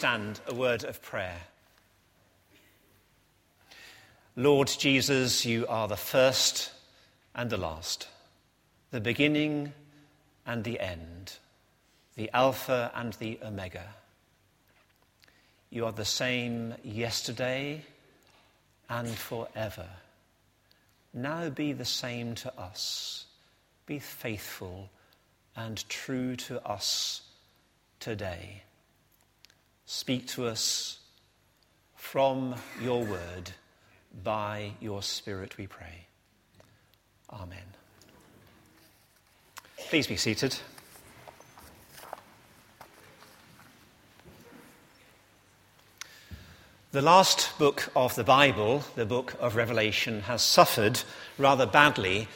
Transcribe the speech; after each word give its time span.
stand, 0.00 0.40
a 0.46 0.54
word 0.54 0.82
of 0.82 1.02
prayer. 1.02 1.36
Lord 4.34 4.68
Jesus, 4.68 5.44
you 5.44 5.66
are 5.66 5.88
the 5.88 5.96
first 5.98 6.72
and 7.34 7.50
the 7.50 7.58
last, 7.58 8.08
the 8.92 9.00
beginning 9.02 9.74
and 10.46 10.64
the 10.64 10.80
end, 10.80 11.34
the 12.16 12.30
Alpha 12.32 12.90
and 12.94 13.12
the 13.12 13.38
Omega. 13.44 13.84
You 15.68 15.84
are 15.84 15.92
the 15.92 16.06
same 16.06 16.72
yesterday 16.82 17.84
and 18.88 19.06
forever. 19.06 19.88
Now 21.12 21.50
be 21.50 21.74
the 21.74 21.84
same 21.84 22.34
to 22.36 22.58
us. 22.58 23.26
Be 23.84 23.98
faithful 23.98 24.88
and 25.54 25.86
true 25.90 26.36
to 26.36 26.66
us 26.66 27.20
today. 27.98 28.62
Speak 29.92 30.28
to 30.28 30.46
us 30.46 31.00
from 31.96 32.54
your 32.80 33.04
word 33.04 33.50
by 34.22 34.74
your 34.80 35.02
Spirit, 35.02 35.58
we 35.58 35.66
pray. 35.66 36.06
Amen. 37.32 37.58
Please 39.88 40.06
be 40.06 40.14
seated. 40.14 40.56
The 46.92 47.02
last 47.02 47.58
book 47.58 47.90
of 47.96 48.14
the 48.14 48.22
Bible, 48.22 48.84
the 48.94 49.04
book 49.04 49.34
of 49.40 49.56
Revelation, 49.56 50.20
has 50.20 50.40
suffered 50.40 51.00
rather 51.36 51.66
badly 51.66 52.28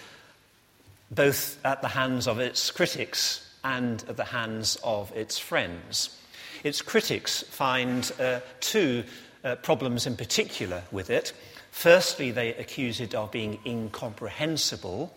both 1.09 1.65
at 1.65 1.83
the 1.83 1.89
hands 1.89 2.27
of 2.27 2.41
its 2.41 2.73
critics 2.73 3.49
and 3.63 4.05
at 4.09 4.17
the 4.17 4.25
hands 4.25 4.77
of 4.83 5.13
its 5.13 5.39
friends. 5.39 6.19
Its 6.65 6.81
critics 6.81 7.43
find 7.43 8.11
uh, 8.19 8.41
two 8.61 9.05
uh, 9.45 9.55
problems 9.57 10.07
in 10.07 10.17
particular 10.17 10.83
with 10.91 11.11
it. 11.11 11.35
Firstly, 11.71 12.31
they 12.31 12.55
accuse 12.55 13.01
it 13.01 13.15
of 13.15 13.31
being 13.31 13.59
incomprehensible, 13.67 15.15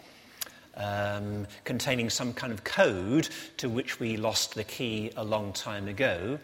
um, 0.76 1.48
containing 1.64 2.10
some 2.10 2.34
kind 2.34 2.52
of 2.52 2.66
code 2.66 3.30
to 3.56 3.70
which 3.70 3.98
we 3.98 4.18
lost 4.18 4.56
the 4.56 4.66
key 4.66 5.10
a 5.16 5.24
long 5.24 5.54
time 5.54 5.88
ago. 5.88 6.38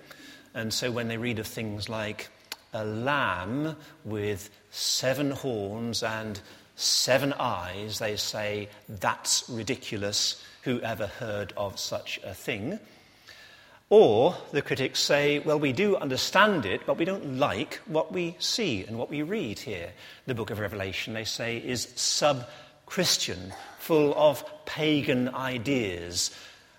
And 0.53 0.73
so 0.73 0.89
when 0.89 1.09
they 1.09 1.17
read 1.17 1.37
of 1.37 1.47
things 1.47 1.89
like 1.89 2.29
a 2.73 2.85
lamb 2.85 3.75
with 4.05 4.49
seven 4.71 5.31
horns 5.31 6.01
and 6.01 6.39
seven 6.77 7.33
eyes, 7.33 7.99
they 7.99 8.15
say, 8.15 8.69
that's 8.87 9.49
ridiculous. 9.49 10.41
Who 10.61 10.79
ever 10.79 11.07
heard 11.07 11.51
of 11.57 11.77
such 11.77 12.21
a 12.23 12.33
thing? 12.33 12.79
Or 13.89 14.35
the 14.51 14.61
critics 14.61 14.99
say, 14.99 15.39
well, 15.39 15.59
we 15.59 15.71
do 15.71 15.95
understand 15.97 16.65
it, 16.65 16.81
but 16.85 16.97
we 16.97 17.05
don't 17.05 17.37
like 17.37 17.75
what 17.85 18.11
we 18.11 18.35
see 18.39 18.83
and 18.85 18.97
what 18.97 19.09
we 19.09 19.21
read 19.21 19.59
here. 19.59 19.91
The 20.25 20.33
book 20.33 20.49
of 20.49 20.59
Revelation, 20.59 21.13
they 21.13 21.25
say, 21.25 21.57
is 21.57 21.89
sub 21.95 22.47
Christian, 22.85 23.53
full 23.79 24.13
of 24.15 24.43
pagan 24.65 25.29
ideas, 25.29 26.31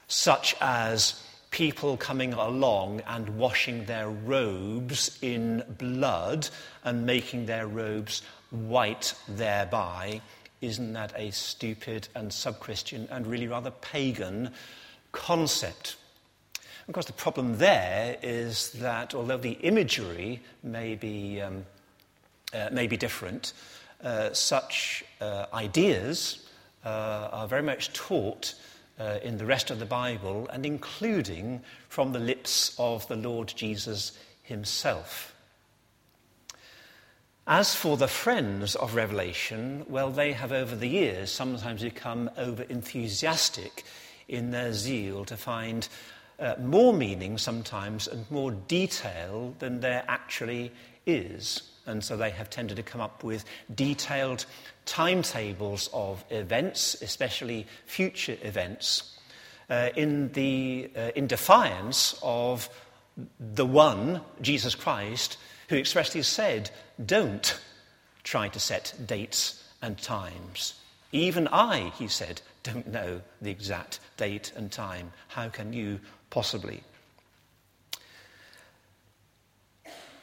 such 0.09 0.57
as 0.61 1.23
people 1.51 1.97
coming 1.97 2.33
along 2.33 3.01
and 3.07 3.39
washing 3.39 3.85
their 3.85 4.11
robes 4.11 5.17
in 5.23 5.63
blood 5.79 6.49
and 6.83 7.07
making 7.07 7.47
their 7.47 7.69
robes 7.69 8.23
white 8.51 9.15
thereby. 9.29 10.21
Isn't 10.61 10.95
that 10.95 11.13
a 11.17 11.31
stupid 11.31 12.09
and 12.17 12.33
sub 12.33 12.59
Christian 12.59 13.07
and 13.11 13.27
really 13.27 13.47
rather 13.47 13.71
pagan 13.71 14.51
concept? 15.13 15.97
Of 16.87 16.93
course, 16.93 17.07
the 17.07 17.15
problem 17.15 17.57
there 17.57 18.19
is 18.23 18.71
that 18.73 19.15
although 19.15 19.39
the 19.39 19.53
imagery 19.53 20.43
may 20.63 20.95
be, 20.95 21.41
um, 21.41 21.65
uh, 22.53 22.69
may 22.73 22.87
be 22.87 22.99
different, 22.99 23.55
uh, 24.03 24.35
such 24.35 25.03
uh, 25.21 25.47
ideas 25.55 26.47
uh, 26.85 27.29
are 27.33 27.49
very 27.49 27.63
much 27.63 27.93
taught 27.95 28.55
uh, 29.01 29.19
in 29.23 29.39
the 29.39 29.47
rest 29.47 29.71
of 29.71 29.79
the 29.79 29.87
Bible 29.87 30.47
and 30.53 30.67
including 30.67 31.63
from 31.89 32.13
the 32.13 32.19
lips 32.19 32.75
of 32.79 33.09
the 33.09 33.17
Lord 33.17 33.53
Jesus 33.57 34.13
himself. 34.43 35.35
As 37.47 37.75
for 37.75 37.97
the 37.97 38.09
friends 38.09 38.75
of 38.75 38.95
Revelation, 38.95 39.85
well, 39.89 40.11
they 40.11 40.33
have 40.33 40.53
over 40.53 40.77
the 40.77 40.89
years 40.89 41.31
sometimes 41.31 41.83
become 41.83 42.31
over 42.37 42.63
enthusiastic 42.65 43.85
in 44.29 44.51
their 44.51 44.73
zeal 44.73 45.25
to 45.27 45.37
find 45.37 45.89
uh, 46.39 46.55
more 46.61 46.93
meaning 46.93 47.39
sometimes 47.39 48.09
and 48.09 48.29
more 48.31 48.51
detail 48.51 49.55
than 49.59 49.81
there 49.81 50.05
actually 50.09 50.73
is. 51.07 51.63
And 51.87 52.03
so 52.03 52.17
they 52.17 52.31
have 52.31 52.51
tended 52.51 52.77
to 52.77 52.83
come 52.83 53.01
up 53.01 53.23
with 53.23 53.45
detailed 53.75 54.47
timetables 54.87 55.91
of 55.93 56.25
events, 56.31 57.01
especially 57.03 57.67
future 57.87 58.37
events, 58.43 59.19
uh, 59.71 59.91
in, 59.97 60.33
the, 60.33 60.91
uh, 60.97 61.11
in 61.15 61.27
defiance 61.27 62.19
of 62.23 62.69
the 63.39 63.67
one, 63.67 64.21
Jesus 64.41 64.75
Christ, 64.75 65.37
who 65.69 65.77
expressly 65.77 66.23
said, 66.23 66.71
Don't 67.05 67.59
try 68.25 68.49
to 68.49 68.59
set 68.59 68.95
dates 69.07 69.63
and 69.83 69.97
times. 69.99 70.75
Even 71.13 71.47
I, 71.49 71.93
he 71.97 72.09
said, 72.09 72.41
don't 72.65 72.89
know 72.89 73.21
the 73.41 73.51
exact 73.51 74.01
date 74.17 74.53
and 74.57 74.73
time. 74.73 75.13
How 75.29 75.49
can 75.49 75.73
you 75.73 76.01
possibly? 76.35 76.83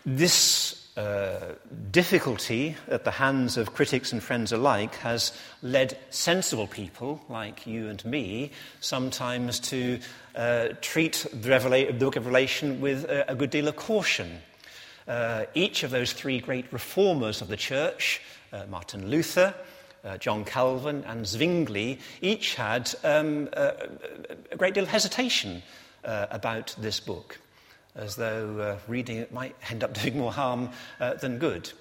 This 0.06 0.90
uh, 0.98 1.54
difficulty 1.90 2.76
at 2.90 3.06
the 3.06 3.12
hands 3.12 3.56
of 3.56 3.74
critics 3.74 4.12
and 4.12 4.22
friends 4.22 4.52
alike 4.52 4.96
has 4.96 5.32
led 5.62 5.98
sensible 6.10 6.68
people 6.68 7.22
like 7.30 7.66
you 7.66 7.88
and 7.88 8.04
me 8.04 8.52
sometimes 8.82 9.58
to 9.62 10.00
uh, 10.36 10.68
treat 10.82 11.26
the, 11.32 11.50
Revela- 11.50 11.88
the, 11.88 11.94
book 11.94 12.18
of 12.18 12.26
Revelation 12.26 12.82
with 12.82 13.06
a, 13.06 13.32
a 13.32 13.36
good 13.36 13.50
deal 13.50 13.70
of 13.70 13.78
caution. 13.78 14.40
Uh, 15.08 15.46
each 15.54 15.84
of 15.84 15.92
those 15.92 16.12
three 16.12 16.40
great 16.40 16.66
reformers 16.74 17.42
of 17.42 17.48
the 17.48 17.56
church, 17.56 18.22
uh, 18.52 18.66
Martin 18.70 19.10
Luther, 19.10 19.56
uh, 20.04 20.18
John 20.18 20.44
Calvin, 20.44 21.06
and 21.06 21.26
Zwingli, 21.26 22.00
each 22.22 22.56
had 22.56 22.94
um, 23.06 23.48
a, 23.54 23.88
a, 24.52 24.58
great 24.58 24.74
deal 24.74 24.84
of 24.84 24.90
hesitation 24.90 25.62
uh, 26.04 26.28
about 26.32 26.76
this 26.80 27.00
book, 27.00 27.40
as 27.96 28.16
though 28.16 28.60
uh, 28.60 28.78
reading 28.88 29.18
it 29.18 29.34
might 29.34 29.56
end 29.70 29.84
up 29.84 29.94
doing 30.02 30.18
more 30.18 30.32
harm 30.32 30.70
uh, 31.00 31.14
than 31.16 31.38
good. 31.38 31.72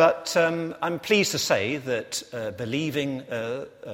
But 0.00 0.34
um, 0.34 0.74
I'm 0.80 0.98
pleased 0.98 1.32
to 1.32 1.38
say 1.38 1.76
that 1.76 2.22
uh, 2.32 2.52
believing 2.52 3.20
uh, 3.22 3.66
uh, 3.84 3.90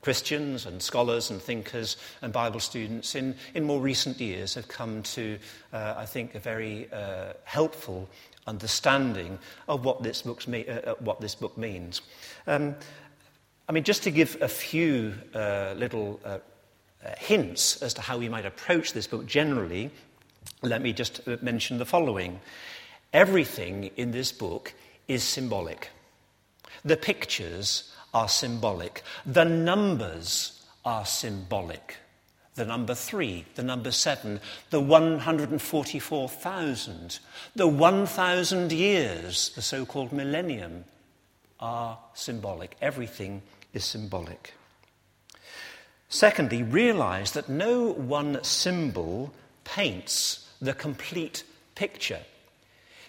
Christians 0.00 0.66
and 0.66 0.82
scholars 0.82 1.30
and 1.30 1.40
thinkers 1.40 1.96
and 2.22 2.32
Bible 2.32 2.58
students 2.58 3.14
in, 3.14 3.36
in 3.54 3.62
more 3.62 3.80
recent 3.80 4.20
years 4.20 4.54
have 4.54 4.66
come 4.66 5.04
to, 5.04 5.38
uh, 5.72 5.94
I 5.96 6.06
think, 6.06 6.34
a 6.34 6.40
very 6.40 6.88
helpful 7.44 8.08
understanding 8.48 9.38
of 9.68 9.84
what 9.84 10.02
this, 10.02 10.22
book's 10.22 10.48
me- 10.48 10.66
what 10.98 11.20
this 11.20 11.36
book 11.36 11.56
means. 11.56 12.02
Um, 12.48 12.74
I 13.68 13.72
mean, 13.72 13.84
just 13.84 14.02
to 14.02 14.10
give 14.10 14.36
a 14.42 14.48
few 14.48 15.14
little 15.34 16.18
Uh, 17.04 17.10
hints 17.18 17.82
as 17.82 17.92
to 17.92 18.00
how 18.00 18.16
we 18.16 18.30
might 18.30 18.46
approach 18.46 18.94
this 18.94 19.06
book 19.06 19.26
generally, 19.26 19.90
let 20.62 20.80
me 20.80 20.90
just 20.92 21.20
uh, 21.28 21.36
mention 21.42 21.76
the 21.76 21.84
following. 21.84 22.40
Everything 23.12 23.90
in 23.96 24.10
this 24.10 24.32
book 24.32 24.72
is 25.06 25.22
symbolic. 25.22 25.90
The 26.82 26.96
pictures 26.96 27.92
are 28.14 28.26
symbolic. 28.28 29.02
The 29.26 29.44
numbers 29.44 30.64
are 30.84 31.04
symbolic. 31.04 31.96
The 32.54 32.64
number 32.64 32.94
three, 32.94 33.44
the 33.54 33.64
number 33.64 33.90
seven, 33.90 34.40
the 34.70 34.80
144,000, 34.80 37.18
the 37.54 37.68
1,000 37.68 38.72
years, 38.72 39.50
the 39.50 39.60
so 39.60 39.84
called 39.84 40.10
millennium, 40.12 40.86
are 41.60 41.98
symbolic. 42.14 42.78
Everything 42.80 43.42
is 43.74 43.84
symbolic. 43.84 44.54
Secondly, 46.08 46.62
realize 46.62 47.32
that 47.32 47.48
no 47.48 47.92
one 47.92 48.42
symbol 48.44 49.32
paints 49.64 50.48
the 50.60 50.74
complete 50.74 51.44
picture. 51.74 52.20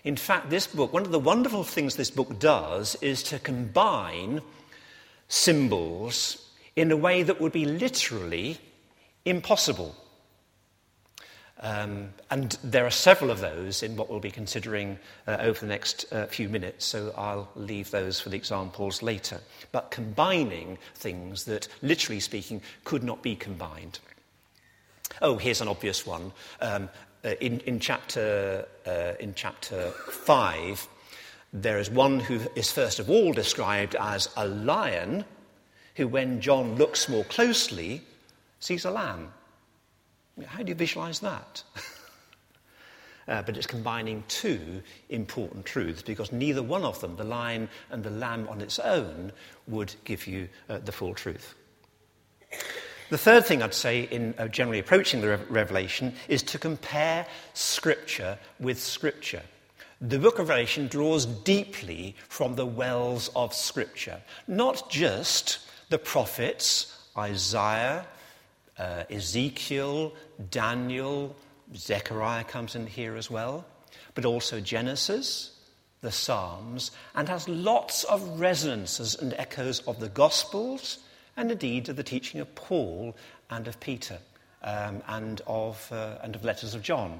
In 0.03 0.15
fact, 0.15 0.50
this 0.50 0.68
book, 0.68 0.94
one 0.94 1.03
of 1.03 1.12
the 1.12 1.19
wonderful 1.19 1.63
things 1.63 1.95
this 1.95 2.12
book 2.12 2.39
does 2.39 2.95
is 3.01 3.24
to 3.24 3.39
combine 3.39 4.42
symbols 5.27 6.51
in 6.75 6.92
a 6.92 6.97
way 6.97 7.24
that 7.24 7.42
would 7.42 7.51
be 7.51 7.65
literally 7.65 8.57
impossible. 9.25 9.95
Um, 11.61 12.09
and 12.29 12.57
there 12.63 12.85
are 12.85 12.91
several 12.91 13.31
of 13.31 13.39
those 13.39 13.81
in 13.81 13.95
what 13.95 14.09
we'll 14.09 14.19
be 14.19 14.31
considering 14.31 14.99
uh, 15.25 15.37
over 15.39 15.59
the 15.59 15.67
next 15.67 16.05
uh, 16.11 16.25
few 16.25 16.49
minutes, 16.49 16.85
so 16.85 17.13
I'll 17.17 17.49
leave 17.55 17.91
those 17.91 18.19
for 18.19 18.29
the 18.29 18.35
examples 18.35 19.01
later. 19.01 19.39
But 19.71 19.89
combining 19.89 20.77
things 20.95 21.45
that, 21.45 21.67
literally 21.81 22.19
speaking, 22.19 22.61
could 22.83 23.03
not 23.03 23.21
be 23.21 23.35
combined. 23.35 23.99
Oh, 25.21 25.37
here's 25.37 25.61
an 25.61 25.69
obvious 25.69 26.05
one. 26.05 26.33
Um, 26.59 26.89
uh, 27.23 27.29
in, 27.39 27.61
in, 27.61 27.79
chapter, 27.79 28.67
uh, 28.85 29.13
in 29.19 29.33
chapter 29.33 29.91
5, 30.09 30.87
there 31.53 31.79
is 31.79 31.89
one 31.89 32.19
who 32.19 32.41
is 32.55 32.69
first 32.71 32.99
of 32.99 33.09
all 33.09 33.31
described 33.31 33.95
as 33.95 34.29
a 34.35 34.45
lion, 34.45 35.23
who, 35.95 36.07
when 36.07 36.41
John 36.41 36.75
looks 36.75 37.07
more 37.07 37.23
closely, 37.23 38.01
sees 38.59 38.83
a 38.83 38.91
lamb. 38.91 39.31
How 40.43 40.63
do 40.63 40.69
you 40.69 40.75
visualize 40.75 41.19
that? 41.21 41.63
uh, 43.27 43.41
but 43.43 43.55
it's 43.55 43.67
combining 43.67 44.23
two 44.27 44.81
important 45.09 45.65
truths 45.65 46.01
because 46.01 46.31
neither 46.31 46.61
one 46.61 46.83
of 46.83 46.99
them, 46.99 47.15
the 47.15 47.23
lion 47.23 47.69
and 47.89 48.03
the 48.03 48.09
lamb 48.09 48.47
on 48.49 48.61
its 48.61 48.79
own, 48.79 49.31
would 49.67 49.95
give 50.03 50.27
you 50.27 50.49
uh, 50.69 50.79
the 50.79 50.91
full 50.91 51.13
truth. 51.13 51.55
The 53.09 53.17
third 53.17 53.45
thing 53.45 53.61
I'd 53.61 53.73
say 53.73 54.03
in 54.03 54.33
uh, 54.37 54.47
generally 54.47 54.79
approaching 54.79 55.21
the 55.21 55.29
Re- 55.29 55.39
Revelation 55.49 56.13
is 56.27 56.41
to 56.43 56.57
compare 56.57 57.27
Scripture 57.53 58.39
with 58.59 58.81
Scripture. 58.81 59.43
The 60.01 60.19
book 60.19 60.39
of 60.39 60.49
Revelation 60.49 60.88
draws 60.88 61.25
deeply 61.25 62.15
from 62.27 62.55
the 62.55 62.65
wells 62.65 63.29
of 63.35 63.53
Scripture, 63.53 64.21
not 64.47 64.89
just 64.89 65.59
the 65.89 65.99
prophets, 65.99 66.97
Isaiah, 67.17 68.05
uh, 68.77 69.04
Ezekiel, 69.10 70.13
Daniel, 70.50 71.36
Zechariah 71.75 72.44
comes 72.44 72.75
in 72.75 72.88
here 72.88 73.16
as 73.16 73.30
well, 73.30 73.66
but 74.13 74.25
also 74.25 74.60
Genesis, 74.60 75.51
the 76.01 76.12
Psalms, 76.12 76.92
and 77.16 77.27
has 77.30 77.48
lots 77.50 78.04
of 78.04 78.39
resonances 78.39 79.16
and 79.16 79.33
echoes 79.33 79.80
of 79.88 80.00
the 80.00 80.10
Gospels 80.10 81.00
and 81.38 81.51
indeed 81.51 81.89
of 81.89 81.95
the 81.95 82.04
teaching 82.04 82.39
of 82.39 82.54
Paul 82.56 83.16
and 83.50 83.68
of 83.68 83.80
Peter 83.80 84.19
um, 84.63 85.01
and, 85.07 85.42
of, 85.48 85.89
uh, 85.92 86.18
and 86.22 86.36
of 86.36 86.44
letters 86.44 86.75
of 86.75 86.81
John. 86.81 87.19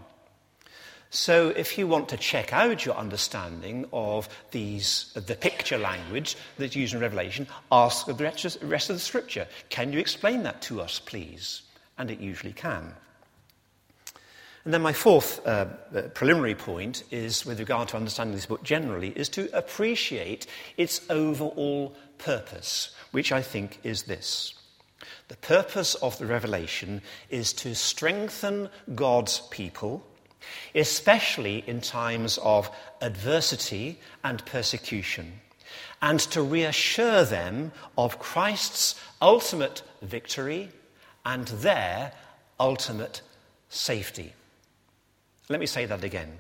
So, 1.10 1.50
if 1.50 1.78
you 1.78 1.88
want 1.88 2.10
to 2.10 2.18
check 2.18 2.52
out 2.52 2.86
your 2.86 2.96
understanding 2.96 3.86
of 3.94 4.28
these, 4.52 5.12
the 5.13 5.36
picture 5.36 5.78
language 5.78 6.36
that's 6.57 6.75
used 6.75 6.94
in 6.94 7.00
Revelation, 7.00 7.48
ask 7.72 8.06
the 8.06 8.13
rest 8.13 8.90
of 8.90 8.96
the 8.96 9.00
scripture. 9.00 9.48
Can 9.69 9.94
you 9.94 10.00
explain 10.00 10.44
that 10.44 10.62
to 10.63 10.81
us, 10.81 11.00
please? 11.00 11.62
And 11.98 12.12
it 12.12 12.19
usually 12.19 12.54
can. 12.54 12.94
And 14.66 14.74
then 14.74 14.81
my 14.81 14.94
fourth 14.94 15.46
uh, 15.46 15.68
uh, 15.96 16.02
preliminary 16.16 16.56
point 16.56 17.04
is, 17.12 17.46
with 17.46 17.60
regard 17.60 17.88
to 17.90 17.98
understanding 17.98 18.36
this 18.36 18.48
book 18.48 18.63
generally, 18.63 19.10
is 19.10 19.30
to 19.30 19.48
appreciate 19.56 20.48
its 20.75 21.02
overall 21.12 21.96
purpose, 22.18 22.90
which 23.12 23.31
I 23.31 23.44
think 23.44 23.80
is 23.84 24.04
this. 24.04 24.56
The 25.28 25.38
purpose 25.38 25.94
of 25.96 26.18
the 26.18 26.25
revelation 26.25 27.04
is 27.30 27.54
to 27.54 27.75
strengthen 27.75 28.69
God's 28.96 29.42
people, 29.52 30.06
especially 30.74 31.63
in 31.68 31.81
times 31.81 32.38
of 32.39 32.69
adversity 33.01 34.00
and 34.24 34.45
persecution, 34.45 35.39
and 36.01 36.19
to 36.19 36.42
reassure 36.42 37.24
them 37.24 37.71
of 37.97 38.19
Christ's 38.19 39.00
ultimate 39.21 39.81
victory 40.01 40.69
and 41.25 41.47
their 41.47 42.12
ultimate 42.59 43.21
safety. 43.69 44.33
Let 45.50 45.59
me 45.59 45.65
say 45.65 45.86
that 45.86 46.03
again. 46.03 46.38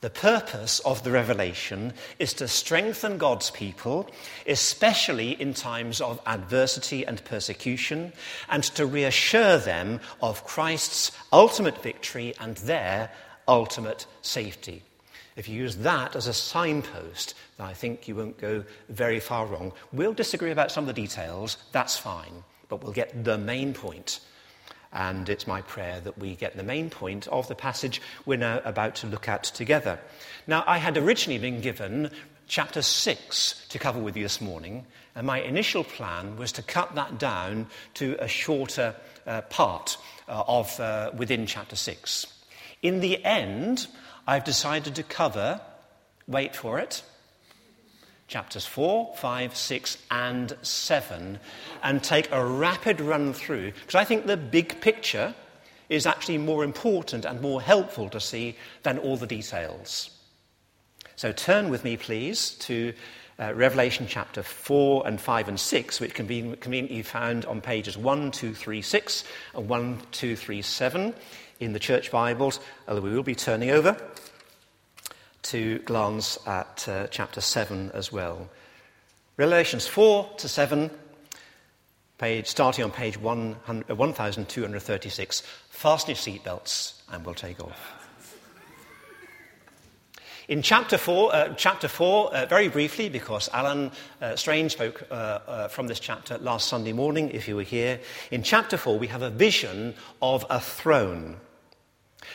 The 0.00 0.10
purpose 0.10 0.78
of 0.80 1.02
the 1.02 1.10
revelation 1.10 1.92
is 2.20 2.32
to 2.34 2.46
strengthen 2.46 3.18
God's 3.18 3.50
people, 3.50 4.08
especially 4.46 5.32
in 5.32 5.54
times 5.54 6.00
of 6.00 6.20
adversity 6.24 7.04
and 7.04 7.24
persecution, 7.24 8.12
and 8.48 8.62
to 8.62 8.86
reassure 8.86 9.58
them 9.58 9.98
of 10.22 10.44
Christ's 10.44 11.10
ultimate 11.32 11.82
victory 11.82 12.32
and 12.38 12.56
their 12.58 13.10
ultimate 13.48 14.06
safety. 14.22 14.82
If 15.36 15.48
you 15.48 15.56
use 15.56 15.76
that 15.76 16.14
as 16.16 16.26
a 16.26 16.32
signpost, 16.32 17.34
then 17.56 17.66
I 17.66 17.72
think 17.72 18.06
you 18.06 18.14
won't 18.14 18.38
go 18.38 18.64
very 18.88 19.20
far 19.20 19.46
wrong. 19.46 19.72
We'll 19.92 20.12
disagree 20.12 20.50
about 20.50 20.70
some 20.70 20.84
of 20.88 20.94
the 20.94 21.00
details, 21.00 21.56
that's 21.72 21.96
fine, 21.96 22.44
but 22.68 22.82
we'll 22.82 22.92
get 22.92 23.24
the 23.24 23.38
main 23.38 23.72
point. 23.72 24.20
and 24.92 25.28
it's 25.28 25.46
my 25.46 25.60
prayer 25.62 26.00
that 26.00 26.18
we 26.18 26.34
get 26.34 26.56
the 26.56 26.62
main 26.62 26.88
point 26.90 27.28
of 27.28 27.46
the 27.48 27.54
passage 27.54 28.00
we're 28.24 28.38
now 28.38 28.60
about 28.64 28.94
to 28.96 29.06
look 29.06 29.28
at 29.28 29.44
together. 29.44 29.98
Now, 30.46 30.64
I 30.66 30.78
had 30.78 30.96
originally 30.96 31.38
been 31.38 31.60
given 31.60 32.10
chapter 32.46 32.80
6 32.80 33.66
to 33.68 33.78
cover 33.78 33.98
with 33.98 34.16
you 34.16 34.22
this 34.22 34.40
morning, 34.40 34.86
and 35.14 35.26
my 35.26 35.40
initial 35.40 35.84
plan 35.84 36.36
was 36.36 36.52
to 36.52 36.62
cut 36.62 36.94
that 36.94 37.18
down 37.18 37.66
to 37.94 38.16
a 38.18 38.28
shorter 38.28 38.94
uh, 39.26 39.42
part 39.42 39.98
uh, 40.26 40.42
of 40.48 40.80
uh, 40.80 41.10
within 41.14 41.46
chapter 41.46 41.76
6. 41.76 42.37
In 42.82 43.00
the 43.00 43.24
end, 43.24 43.86
I've 44.26 44.44
decided 44.44 44.94
to 44.96 45.02
cover, 45.02 45.60
wait 46.26 46.54
for 46.54 46.78
it, 46.78 47.02
chapters 48.28 48.66
4, 48.66 49.14
5, 49.16 49.56
6, 49.56 49.98
and 50.10 50.56
7, 50.62 51.40
and 51.82 52.02
take 52.02 52.30
a 52.30 52.44
rapid 52.44 53.00
run 53.00 53.32
through, 53.32 53.72
because 53.72 53.94
I 53.94 54.04
think 54.04 54.26
the 54.26 54.36
big 54.36 54.80
picture 54.80 55.34
is 55.88 56.06
actually 56.06 56.38
more 56.38 56.62
important 56.62 57.24
and 57.24 57.40
more 57.40 57.62
helpful 57.62 58.10
to 58.10 58.20
see 58.20 58.54
than 58.82 58.98
all 58.98 59.16
the 59.16 59.26
details. 59.26 60.10
So 61.16 61.32
turn 61.32 61.70
with 61.70 61.82
me, 61.82 61.96
please, 61.96 62.50
to 62.60 62.92
uh, 63.40 63.54
Revelation 63.54 64.06
chapter 64.08 64.42
4 64.42 65.06
and 65.06 65.20
5 65.20 65.48
and 65.48 65.58
6, 65.58 66.00
which 66.00 66.14
can 66.14 66.26
be 66.26 66.42
conveniently 66.60 67.02
found 67.02 67.44
on 67.46 67.60
pages 67.60 67.96
1, 67.96 68.30
2, 68.30 68.52
3, 68.52 68.82
6 68.82 69.24
and 69.54 69.68
1, 69.68 69.98
2, 70.12 70.36
3, 70.36 70.62
7 70.62 71.14
in 71.60 71.72
the 71.72 71.78
church 71.78 72.10
Bibles, 72.10 72.60
although 72.86 73.00
we 73.00 73.12
will 73.12 73.22
be 73.22 73.34
turning 73.34 73.70
over 73.70 73.96
to 75.42 75.78
glance 75.80 76.38
at 76.46 76.88
uh, 76.88 77.06
chapter 77.08 77.40
7 77.40 77.90
as 77.94 78.12
well. 78.12 78.48
Revelations 79.36 79.86
4 79.86 80.30
to 80.38 80.48
7, 80.48 80.90
page, 82.18 82.46
starting 82.46 82.84
on 82.84 82.90
page 82.90 83.18
1236. 83.18 85.42
Fasten 85.70 86.10
your 86.10 86.16
seatbelts 86.16 87.00
and 87.10 87.24
we'll 87.24 87.34
take 87.34 87.60
off. 87.60 87.94
In 90.48 90.62
chapter 90.62 90.96
4, 90.96 91.34
uh, 91.34 91.54
chapter 91.56 91.88
four 91.88 92.34
uh, 92.34 92.46
very 92.46 92.68
briefly, 92.68 93.10
because 93.10 93.50
Alan 93.52 93.90
uh, 94.22 94.34
Strange 94.34 94.72
spoke 94.72 95.06
uh, 95.10 95.14
uh, 95.14 95.68
from 95.68 95.88
this 95.88 96.00
chapter 96.00 96.38
last 96.38 96.68
Sunday 96.68 96.94
morning, 96.94 97.28
if 97.30 97.46
you 97.46 97.54
were 97.54 97.62
here, 97.62 98.00
in 98.30 98.42
chapter 98.42 98.78
4 98.78 98.98
we 98.98 99.08
have 99.08 99.20
a 99.20 99.28
vision 99.28 99.94
of 100.22 100.46
a 100.48 100.58
throne 100.58 101.36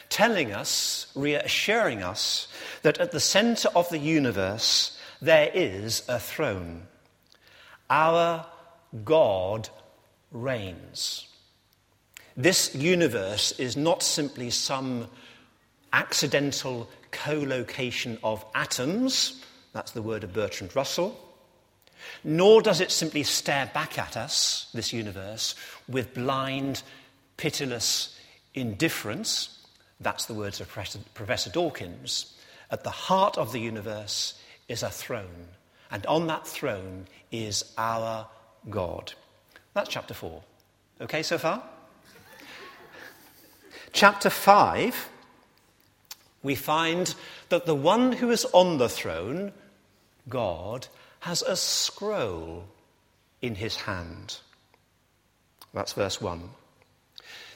telling 0.10 0.52
us, 0.52 1.08
reassuring 1.16 2.04
us, 2.04 2.48
that 2.82 3.00
at 3.00 3.12
the 3.12 3.20
center 3.20 3.70
of 3.76 3.90
the 3.90 4.00
universe 4.00 4.98
there 5.22 5.50
is 5.54 6.04
a 6.08 6.20
throne. 6.20 6.88
Our 7.90 8.46
God 9.04 9.70
reigns. 10.32 11.28
This 12.36 12.74
universe 12.74 13.52
is 13.60 13.78
not 13.78 14.02
simply 14.02 14.50
some 14.50 15.08
accidental 15.92 16.90
co 17.12 17.40
location 17.40 18.18
of 18.24 18.44
atoms, 18.56 19.44
that's 19.72 19.92
the 19.92 20.02
word 20.02 20.24
of 20.24 20.34
Bertrand 20.34 20.76
Russell, 20.76 21.18
nor 22.24 22.62
does 22.62 22.82
it 22.82 22.92
simply 22.92 23.24
stare 23.24 23.70
back 23.74 23.98
at 23.98 24.18
us, 24.18 24.70
this 24.74 24.92
universe, 24.92 25.56
with 25.88 26.14
blind, 26.14 26.84
pitiless 27.38 28.18
indifference. 28.54 29.63
That's 30.04 30.26
the 30.26 30.34
words 30.34 30.60
of 30.60 30.70
Professor 30.70 31.50
Dawkins. 31.50 32.34
At 32.70 32.84
the 32.84 32.90
heart 32.90 33.38
of 33.38 33.52
the 33.52 33.60
universe 33.60 34.40
is 34.68 34.84
a 34.84 34.90
throne, 34.90 35.48
and 35.92 36.06
on 36.06 36.28
that 36.28 36.46
throne 36.46 37.08
is 37.32 37.74
our 37.78 38.28
God. 38.70 39.14
That's 39.74 39.90
chapter 39.90 40.14
4. 40.14 40.42
Okay 41.02 41.24
so 41.24 41.38
far? 41.38 41.64
chapter 43.94 44.30
5, 44.30 45.10
we 46.42 46.56
find 46.56 47.16
that 47.50 47.66
the 47.66 47.76
one 47.76 48.12
who 48.12 48.32
is 48.32 48.46
on 48.46 48.78
the 48.78 48.90
throne, 48.90 49.54
God, 50.28 50.88
has 51.22 51.42
a 51.42 51.56
scroll 51.56 52.66
in 53.42 53.56
his 53.56 53.76
hand. 53.76 54.38
That's 55.74 55.94
verse 55.94 56.20
1. 56.20 56.50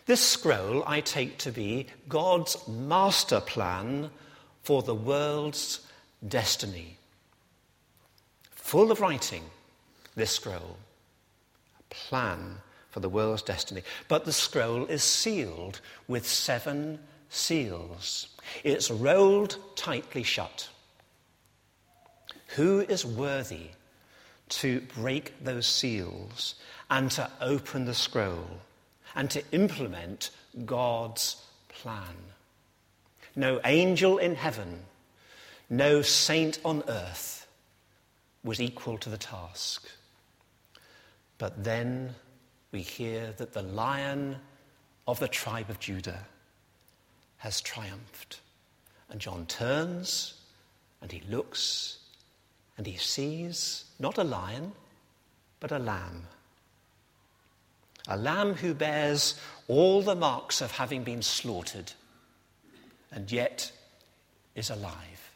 This 0.08 0.22
scroll 0.22 0.86
I 0.88 1.02
take 1.02 1.38
to 1.40 1.52
be 1.52 1.86
God's 2.08 2.66
master 2.66 3.42
plan 3.42 4.10
for 4.64 4.82
the 4.82 4.96
world's 4.96 5.82
destiny. 6.26 6.96
Full 8.52 8.90
of 8.90 9.02
writing, 9.02 9.44
this 10.16 10.32
scroll. 10.32 10.78
A 11.80 11.94
plan 11.94 12.56
for 12.90 13.02
the 13.02 13.10
world's 13.10 13.42
destiny. 13.42 13.84
But 14.08 14.24
the 14.24 14.32
scroll 14.32 14.86
is 14.86 15.04
sealed 15.04 15.82
with 16.08 16.26
seven 16.26 17.00
seals. 17.30 18.30
It's 18.64 18.90
rolled 18.90 19.58
tightly 19.76 20.24
shut. 20.24 20.70
Who 22.56 22.80
is 22.80 23.06
worthy 23.06 23.72
to 24.50 24.80
break 24.96 25.34
those 25.44 25.68
seals 25.68 26.56
and 26.90 27.12
to 27.12 27.30
open 27.42 27.84
the 27.84 27.94
scroll? 27.94 28.62
And 29.18 29.30
to 29.32 29.44
implement 29.52 30.30
God's 30.66 31.44
plan. 31.68 32.16
no 33.36 33.60
angel 33.66 34.18
in 34.18 34.36
heaven, 34.36 34.80
no 35.70 36.02
saint 36.02 36.60
on 36.64 36.84
earth 36.88 37.48
was 38.44 38.62
equal 38.62 38.98
to 38.98 39.10
the 39.10 39.18
task. 39.18 39.86
But 41.38 41.64
then 41.64 42.16
we 42.72 42.82
hear 42.82 43.34
that 43.38 43.54
the 43.54 43.62
lion 43.62 44.38
of 45.08 45.20
the 45.20 45.28
tribe 45.28 45.70
of 45.70 45.80
Judah 45.80 46.26
has 47.38 47.62
triumphed. 47.62 48.40
And 49.10 49.22
John 49.22 49.46
turns 49.46 50.36
and 51.02 51.12
he 51.12 51.22
looks 51.30 52.00
and 52.78 52.88
he 52.88 52.98
sees 52.98 53.86
not 54.00 54.18
a 54.18 54.24
lion, 54.24 54.72
but 55.60 55.72
a 55.72 55.80
lamb. 55.80 56.28
A 58.08 58.18
lamb 58.18 58.54
who 58.54 58.74
bears 58.74 59.40
all 59.68 60.02
the 60.02 60.16
marks 60.16 60.62
of 60.62 60.72
having 60.72 61.04
been 61.04 61.22
slaughtered 61.22 61.92
and 63.12 63.32
yet 63.32 63.72
is 64.56 64.70
alive. 64.70 65.32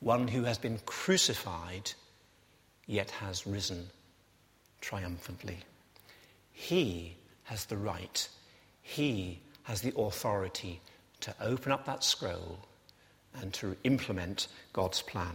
One 0.00 0.28
who 0.28 0.44
has 0.44 0.58
been 0.58 0.78
crucified 0.86 1.92
yet 2.86 3.10
has 3.10 3.46
risen 3.46 3.88
triumphantly. 4.80 5.58
He 6.52 7.16
has 7.44 7.66
the 7.66 7.76
right, 7.76 8.28
he 8.82 9.40
has 9.64 9.82
the 9.82 9.94
authority 9.96 10.80
to 11.20 11.34
open 11.40 11.72
up 11.72 11.84
that 11.86 12.04
scroll 12.04 12.58
and 13.34 13.52
to 13.54 13.76
implement 13.84 14.48
God's 14.72 15.02
plan. 15.02 15.34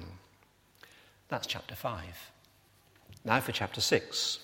That's 1.27 1.47
chapter 1.47 1.75
5. 1.75 2.31
Now 3.25 3.39
for 3.39 3.51
chapter 3.51 3.81
6, 3.81 4.39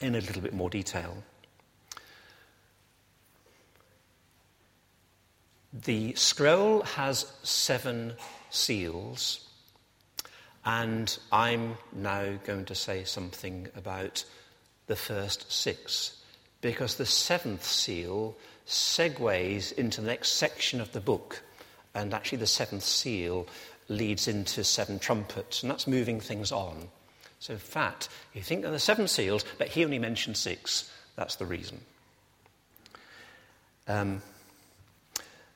in 0.00 0.14
a 0.14 0.20
little 0.20 0.42
bit 0.42 0.52
more 0.52 0.70
detail. 0.70 1.22
The 5.72 6.14
scroll 6.14 6.82
has 6.82 7.32
seven 7.42 8.14
seals, 8.50 9.48
and 10.64 11.18
I'm 11.32 11.76
now 11.92 12.38
going 12.44 12.64
to 12.66 12.74
say 12.76 13.02
something 13.04 13.68
about 13.76 14.24
the 14.86 14.96
first 14.96 15.50
six, 15.50 16.22
because 16.60 16.94
the 16.94 17.06
seventh 17.06 17.64
seal 17.64 18.36
segues 18.66 19.72
into 19.72 20.00
the 20.00 20.06
next 20.06 20.32
section 20.32 20.80
of 20.80 20.92
the 20.92 21.00
book, 21.00 21.42
and 21.94 22.14
actually 22.14 22.38
the 22.38 22.46
seventh 22.46 22.84
seal 22.84 23.46
leads 23.88 24.28
into 24.28 24.62
seven 24.62 24.98
trumpets, 24.98 25.62
and 25.62 25.70
that's 25.70 25.86
moving 25.86 26.20
things 26.20 26.52
on. 26.52 26.88
So, 27.44 27.58
fat. 27.58 28.08
you 28.32 28.40
think 28.40 28.62
there 28.62 28.72
are 28.72 28.78
seven 28.78 29.06
seals, 29.06 29.44
but 29.58 29.68
he 29.68 29.84
only 29.84 29.98
mentioned 29.98 30.38
six. 30.38 30.90
That's 31.14 31.34
the 31.34 31.44
reason. 31.44 31.78
Um, 33.86 34.22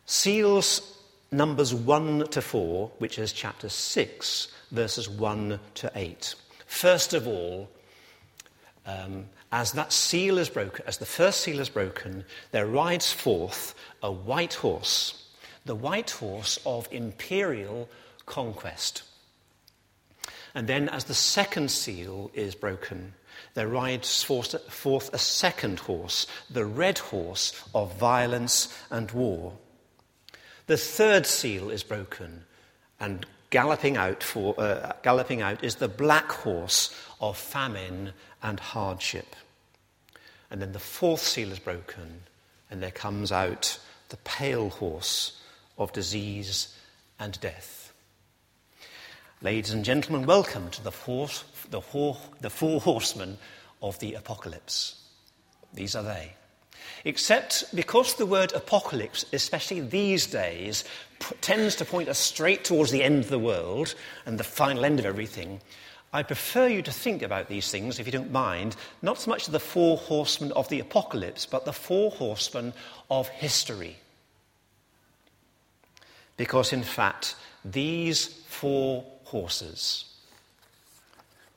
Seals 0.04 0.98
numbers 1.32 1.72
1 1.72 2.26
to 2.28 2.42
4, 2.42 2.90
which 2.98 3.18
is 3.18 3.32
chapter 3.32 3.70
6, 3.70 4.48
verses 4.70 5.08
1 5.08 5.58
to 5.76 5.90
8. 5.94 6.34
First 6.66 7.14
of 7.14 7.26
all, 7.26 7.70
um, 8.84 9.24
as 9.50 9.72
that 9.72 9.90
seal 9.90 10.36
is 10.36 10.50
broken, 10.50 10.84
as 10.86 10.98
the 10.98 11.06
first 11.06 11.40
seal 11.40 11.58
is 11.58 11.70
broken, 11.70 12.26
there 12.50 12.66
rides 12.66 13.10
forth 13.10 13.74
a 14.02 14.12
white 14.12 14.52
horse, 14.52 15.26
the 15.64 15.74
white 15.74 16.10
horse 16.10 16.60
of 16.66 16.86
imperial 16.92 17.88
conquest. 18.26 19.04
And 20.58 20.66
then, 20.66 20.88
as 20.88 21.04
the 21.04 21.14
second 21.14 21.70
seal 21.70 22.32
is 22.34 22.56
broken, 22.56 23.14
there 23.54 23.68
rides 23.68 24.24
forth 24.24 25.14
a 25.14 25.18
second 25.18 25.78
horse, 25.78 26.26
the 26.50 26.66
red 26.66 26.98
horse 26.98 27.52
of 27.76 27.96
violence 27.96 28.76
and 28.90 29.08
war. 29.12 29.52
The 30.66 30.76
third 30.76 31.26
seal 31.26 31.70
is 31.70 31.84
broken, 31.84 32.42
and 32.98 33.24
galloping 33.50 33.96
out, 33.96 34.24
for, 34.24 34.60
uh, 34.60 34.94
galloping 35.04 35.42
out 35.42 35.62
is 35.62 35.76
the 35.76 35.86
black 35.86 36.32
horse 36.32 36.92
of 37.20 37.38
famine 37.38 38.12
and 38.42 38.58
hardship. 38.58 39.36
And 40.50 40.60
then 40.60 40.72
the 40.72 40.80
fourth 40.80 41.22
seal 41.22 41.52
is 41.52 41.60
broken, 41.60 42.22
and 42.68 42.82
there 42.82 42.90
comes 42.90 43.30
out 43.30 43.78
the 44.08 44.16
pale 44.16 44.70
horse 44.70 45.40
of 45.78 45.92
disease 45.92 46.74
and 47.20 47.40
death. 47.40 47.77
Ladies 49.40 49.70
and 49.70 49.84
gentlemen, 49.84 50.26
welcome 50.26 50.68
to 50.70 50.82
the 50.82 50.90
four, 50.90 51.28
the, 51.70 51.80
four, 51.80 52.16
the 52.40 52.50
four 52.50 52.80
horsemen 52.80 53.38
of 53.80 53.96
the 54.00 54.14
apocalypse. 54.14 55.00
These 55.72 55.94
are 55.94 56.02
they. 56.02 56.32
Except 57.04 57.72
because 57.72 58.14
the 58.14 58.26
word 58.26 58.52
apocalypse, 58.52 59.24
especially 59.32 59.78
these 59.78 60.26
days, 60.26 60.82
p- 61.20 61.36
tends 61.40 61.76
to 61.76 61.84
point 61.84 62.08
us 62.08 62.18
straight 62.18 62.64
towards 62.64 62.90
the 62.90 63.04
end 63.04 63.22
of 63.22 63.30
the 63.30 63.38
world 63.38 63.94
and 64.26 64.38
the 64.38 64.44
final 64.44 64.84
end 64.84 64.98
of 64.98 65.06
everything, 65.06 65.60
I 66.12 66.24
prefer 66.24 66.66
you 66.66 66.82
to 66.82 66.90
think 66.90 67.22
about 67.22 67.46
these 67.46 67.70
things, 67.70 68.00
if 68.00 68.06
you 68.06 68.12
don't 68.12 68.32
mind, 68.32 68.74
not 69.02 69.20
so 69.20 69.30
much 69.30 69.46
the 69.46 69.60
four 69.60 69.98
horsemen 69.98 70.50
of 70.52 70.68
the 70.68 70.80
apocalypse, 70.80 71.46
but 71.46 71.64
the 71.64 71.72
four 71.72 72.10
horsemen 72.10 72.72
of 73.08 73.28
history. 73.28 73.98
Because, 76.36 76.72
in 76.72 76.82
fact, 76.82 77.36
these 77.64 78.26
four 78.48 79.04
horses, 79.28 80.04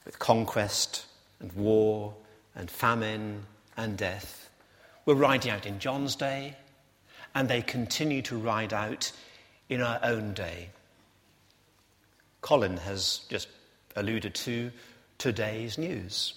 with 0.06 0.20
conquest 0.20 1.06
and 1.40 1.51
war 1.54 2.13
and 2.56 2.70
famine 2.70 3.46
and 3.78 3.98
death, 3.98 4.50
were 5.06 5.16
riding 5.16 5.51
out 5.51 5.66
in 5.66 5.80
John's 5.80 6.16
day, 6.16 6.56
and 7.34 7.48
they 7.48 7.62
continue 7.62 8.22
to 8.24 8.38
ride 8.38 8.74
out 8.74 9.12
in 9.70 9.82
our 9.82 10.00
own 10.04 10.34
day. 10.34 10.70
Colin 12.42 12.78
has 12.78 13.22
just 13.30 13.48
alluded 13.96 14.34
to 14.34 14.72
today's 15.18 15.78
news. 15.78 16.34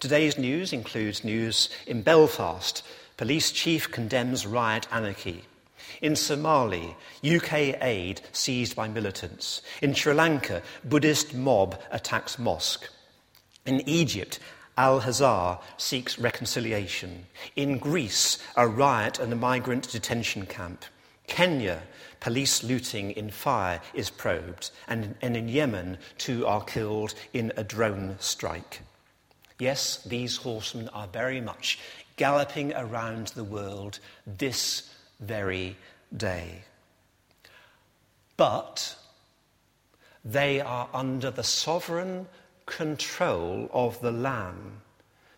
Today's 0.00 0.38
news 0.38 0.72
includes 0.72 1.22
news 1.22 1.68
in 1.86 2.02
Belfast. 2.02 2.82
Police 3.16 3.52
chief 3.52 3.90
condemns 3.90 4.46
riot 4.46 4.86
anarchy. 4.90 5.44
In 6.00 6.16
Somali, 6.16 6.96
UK 7.24 7.82
aid 7.82 8.20
seized 8.32 8.76
by 8.76 8.88
militants. 8.88 9.62
In 9.82 9.94
Sri 9.94 10.14
Lanka, 10.14 10.62
Buddhist 10.84 11.34
mob 11.34 11.80
attacks 11.90 12.38
mosque. 12.38 12.88
In 13.66 13.86
Egypt, 13.88 14.38
Al-Azhar 14.76 15.60
seeks 15.76 16.18
reconciliation. 16.18 17.26
In 17.56 17.78
Greece, 17.78 18.38
a 18.56 18.68
riot 18.68 19.18
and 19.18 19.32
a 19.32 19.36
migrant 19.36 19.90
detention 19.90 20.46
camp. 20.46 20.84
Kenya, 21.26 21.82
police 22.20 22.62
looting 22.62 23.10
in 23.10 23.30
fire 23.30 23.80
is 23.92 24.08
probed. 24.08 24.70
And, 24.86 25.16
and 25.20 25.36
in 25.36 25.48
Yemen, 25.48 25.98
two 26.16 26.46
are 26.46 26.62
killed 26.62 27.14
in 27.32 27.52
a 27.56 27.64
drone 27.64 28.16
strike. 28.20 28.82
Yes, 29.58 30.02
these 30.04 30.36
horsemen 30.36 30.88
are 30.90 31.08
very 31.08 31.40
much 31.40 31.78
galloping 32.16 32.72
around 32.74 33.28
the 33.28 33.44
world 33.44 33.98
this 34.26 34.88
very 35.20 35.76
day. 36.16 36.62
But 38.36 38.96
they 40.24 40.60
are 40.60 40.88
under 40.92 41.30
the 41.30 41.42
sovereign 41.42 42.26
control 42.66 43.68
of 43.72 44.00
the 44.00 44.12
Lamb. 44.12 44.80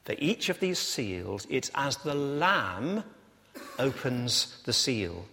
For 0.05 0.15
each 0.19 0.49
of 0.49 0.61
these 0.61 0.79
seals, 0.79 1.47
it's 1.49 1.71
as 1.75 1.97
the 1.99 2.15
Lamb 2.15 3.05
opens 3.79 4.61
the 4.65 4.73
seal. 4.73 5.25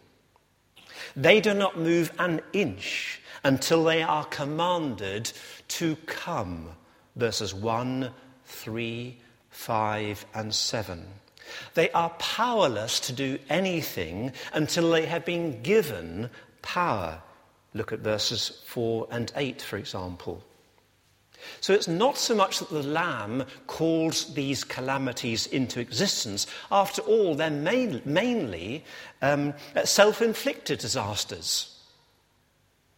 They 1.16 1.42
do 1.42 1.54
not 1.54 1.80
move 1.80 2.12
an 2.20 2.42
inch 2.54 3.22
until 3.44 3.84
they 3.84 4.04
are 4.04 4.26
commanded 4.26 5.32
to 5.70 5.96
come. 6.06 6.70
Verses 7.16 7.54
1, 7.54 8.12
3, 8.46 9.18
5, 9.50 10.26
and 10.36 10.54
7. 10.54 11.06
They 11.74 11.90
are 11.92 12.10
powerless 12.12 13.00
to 13.02 13.14
do 13.14 13.40
anything 13.50 14.34
until 14.54 14.92
they 14.92 15.06
have 15.06 15.26
been 15.26 15.62
given 15.62 16.30
power. 16.62 17.22
Look 17.74 17.92
at 17.92 18.00
verses 18.00 18.62
4 18.66 19.08
and 19.12 19.32
8, 19.36 19.62
for 19.62 19.78
example. 19.78 20.44
So 21.62 21.74
it's 21.74 21.88
not 21.88 22.18
so 22.18 22.36
much 22.36 22.60
that 22.60 22.70
the 22.70 22.84
Lamb 22.84 23.46
calls 23.68 24.34
these 24.34 24.64
calamities 24.64 25.48
into 25.48 25.80
existence. 25.80 26.48
After 26.72 27.02
all, 27.04 27.36
they're 27.36 27.50
main, 27.50 28.02
mainly 28.06 28.84
um, 29.22 29.54
self 29.84 30.22
inflicted 30.22 30.80
disasters. 30.80 31.74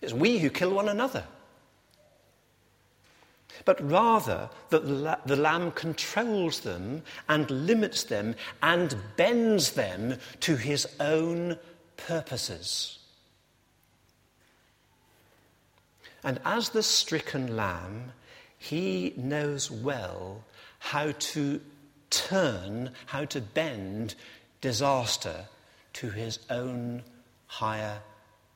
It's 0.02 0.14
we 0.14 0.40
who 0.40 0.50
kill 0.50 0.72
one 0.72 0.90
another. 0.90 1.26
But 3.66 3.80
rather 3.88 4.50
that 4.70 5.28
the 5.28 5.36
Lamb 5.36 5.72
controls 5.72 6.62
them 6.62 7.04
and 7.28 7.50
limits 7.50 8.04
them 8.04 8.36
and 8.62 8.96
bends 9.18 9.72
them 9.72 10.18
to 10.42 10.56
his 10.56 10.88
own 11.00 11.58
purposes. 11.98 13.00
And 16.24 16.40
as 16.46 16.70
the 16.70 16.84
stricken 16.84 17.56
lamb, 17.56 18.12
he 18.58 19.14
knows 19.16 19.72
well 19.72 20.44
how 20.80 21.14
to 21.18 21.62
turn, 22.10 22.92
how 23.06 23.26
to 23.26 23.42
bend 23.42 24.16
disaster 24.62 25.46
to 25.94 26.10
his 26.10 26.40
own 26.50 27.04
higher 27.48 28.00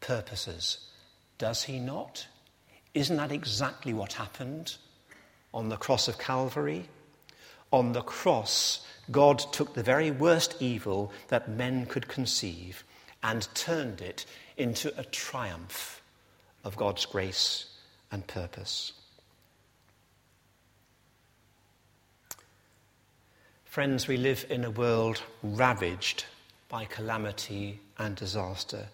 purposes. 0.02 0.80
Does 1.38 1.64
he 1.64 1.80
not? 1.80 2.28
Isn't 2.94 3.18
that 3.18 3.32
exactly 3.32 3.94
what 3.94 4.14
happened 4.14 4.76
on 5.54 5.70
the 5.70 5.78
cross 5.78 6.08
of 6.08 6.18
Calvary? 6.18 6.86
On 7.72 7.94
the 7.94 8.02
cross, 8.02 8.86
God 9.12 9.40
took 9.52 9.74
the 9.74 9.84
very 9.84 10.12
worst 10.12 10.56
evil 10.60 11.12
that 11.28 11.50
men 11.50 11.86
could 11.86 12.08
conceive 12.08 12.84
and 13.22 13.48
turned 13.56 14.02
it 14.02 14.26
into 14.58 14.98
a 15.00 15.04
triumph 15.04 16.02
of 16.64 16.76
God's 16.76 17.06
grace 17.06 17.66
and 18.12 18.26
purpose. 18.28 18.94
Friends, 23.66 24.08
we 24.08 24.18
live 24.18 24.46
in 24.52 24.64
a 24.64 24.70
world 24.70 25.24
ravaged 25.42 26.26
by 26.70 26.86
calamity 26.86 27.80
and 27.98 28.16
disaster. 28.16 28.88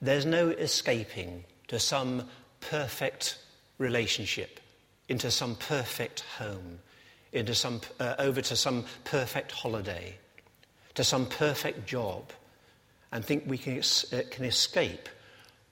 There's 0.00 0.24
no 0.24 0.50
escaping 0.50 1.44
to 1.66 1.80
some 1.80 2.28
perfect 2.60 3.38
relationship, 3.78 4.60
into 5.10 5.28
some 5.28 5.56
perfect 5.56 6.20
home, 6.38 6.78
into 7.32 7.52
some, 7.52 7.80
uh, 7.98 8.14
over 8.20 8.40
to 8.40 8.54
some 8.54 8.84
perfect 9.02 9.50
holiday, 9.50 10.14
to 10.94 11.02
some 11.02 11.26
perfect 11.26 11.84
job, 11.84 12.30
and 13.10 13.24
think 13.24 13.42
we 13.46 13.58
can, 13.58 13.78
uh, 13.78 14.20
can 14.30 14.44
escape 14.44 15.08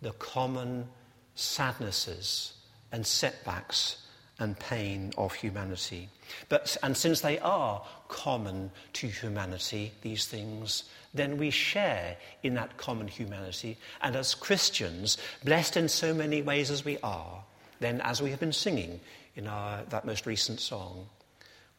the 0.02 0.10
common 0.12 0.88
sadnesses 1.36 2.54
and 2.90 3.06
setbacks 3.06 4.02
and 4.40 4.58
pain 4.58 5.12
of 5.16 5.32
humanity. 5.34 6.08
But, 6.48 6.76
and 6.82 6.96
since 6.96 7.20
they 7.20 7.38
are 7.38 7.84
common 8.08 8.72
to 8.94 9.06
humanity, 9.06 9.92
these 10.02 10.26
things, 10.26 10.82
then 11.14 11.38
we 11.38 11.50
share 11.50 12.16
in 12.42 12.54
that 12.54 12.76
common 12.76 13.06
humanity. 13.06 13.78
And 14.00 14.16
as 14.16 14.34
Christians, 14.34 15.16
blessed 15.44 15.76
in 15.76 15.88
so 15.88 16.12
many 16.12 16.42
ways 16.42 16.72
as 16.72 16.84
we 16.84 16.98
are, 17.04 17.44
then 17.80 18.00
as 18.00 18.20
we 18.20 18.30
have 18.30 18.40
been 18.40 18.52
singing 18.52 18.98
in 19.38 19.46
our, 19.46 19.84
that 19.84 20.04
most 20.04 20.26
recent 20.26 20.58
song, 20.58 21.06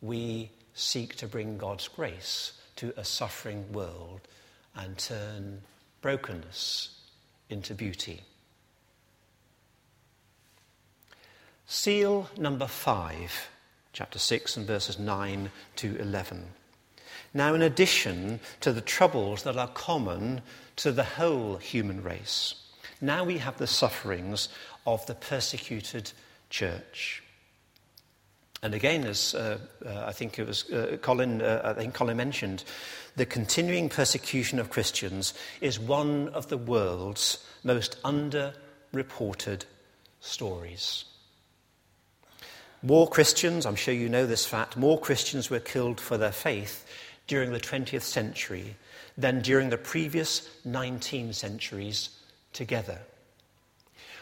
we 0.01 0.49
seek 0.73 1.17
to 1.17 1.27
bring 1.27 1.57
God's 1.57 1.89
grace 1.89 2.53
to 2.77 2.93
a 2.95 3.03
suffering 3.03 3.69
world 3.73 4.21
and 4.73 4.97
turn 4.97 5.61
brokenness 6.01 6.97
into 7.49 7.75
beauty. 7.75 8.21
Seal 11.67 12.29
number 12.37 12.65
five, 12.65 13.49
chapter 13.91 14.19
6 14.19 14.55
and 14.55 14.65
verses 14.65 14.97
9 14.97 15.51
to 15.75 15.99
11. 15.99 16.45
Now, 17.33 17.53
in 17.53 17.61
addition 17.61 18.39
to 18.61 18.71
the 18.71 18.81
troubles 18.81 19.43
that 19.43 19.57
are 19.57 19.67
common 19.67 20.41
to 20.77 20.93
the 20.93 21.03
whole 21.03 21.57
human 21.57 22.01
race, 22.01 22.55
now 23.01 23.25
we 23.25 23.37
have 23.39 23.57
the 23.57 23.67
sufferings 23.67 24.47
of 24.87 25.05
the 25.07 25.13
persecuted 25.13 26.13
church. 26.49 27.21
And 28.61 28.73
again, 28.73 29.05
as 29.05 29.33
uh, 29.35 29.57
uh, 29.85 30.03
I 30.05 30.11
think 30.11 30.37
it 30.37 30.45
was 30.45 30.69
uh, 30.69 30.97
Colin, 31.01 31.41
uh, 31.41 31.61
I 31.63 31.73
think 31.73 31.93
Colin 31.93 32.17
mentioned, 32.17 32.63
the 33.15 33.25
continuing 33.25 33.87
persecution 33.87 34.59
of 34.59 34.69
Christians 34.69 35.33
is 35.61 35.79
one 35.79 36.29
of 36.29 36.47
the 36.49 36.57
world's 36.57 37.43
most 37.63 38.01
underreported 38.03 39.63
stories. 40.19 41.05
More 42.81 43.07
Christians, 43.09 43.65
I'm 43.65 43.75
sure 43.75 43.93
you 43.93 44.09
know 44.09 44.25
this 44.25 44.45
fact, 44.45 44.77
more 44.77 44.99
Christians 44.99 45.49
were 45.49 45.59
killed 45.59 45.99
for 45.99 46.17
their 46.17 46.31
faith 46.31 46.85
during 47.27 47.51
the 47.51 47.59
20th 47.59 48.01
century 48.01 48.75
than 49.17 49.41
during 49.41 49.69
the 49.69 49.77
previous 49.77 50.49
19 50.65 51.33
centuries 51.33 52.09
together. 52.51 52.99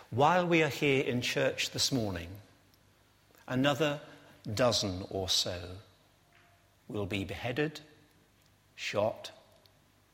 While 0.09 0.47
we 0.47 0.63
are 0.63 0.69
here 0.69 1.03
in 1.03 1.21
church 1.21 1.71
this 1.71 1.91
morning, 1.91 2.29
another 3.47 3.99
dozen 4.53 5.05
or 5.09 5.29
so 5.29 5.57
will 6.87 7.05
be 7.05 7.23
beheaded, 7.23 7.79
shot, 8.75 9.31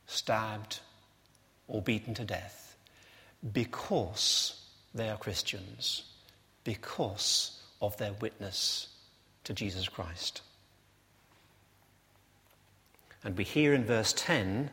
stabbed, 0.07 0.79
or 1.67 1.81
beaten 1.81 2.13
to 2.13 2.23
death 2.23 2.75
because 3.51 4.61
they 4.93 5.09
are 5.09 5.17
Christians, 5.17 6.03
because 6.63 7.61
of 7.81 7.97
their 7.97 8.13
witness 8.13 8.87
to 9.43 9.53
Jesus 9.53 9.89
Christ. 9.89 10.41
And 13.23 13.37
we 13.37 13.43
hear 13.43 13.73
in 13.73 13.85
verse 13.85 14.13
10 14.15 14.69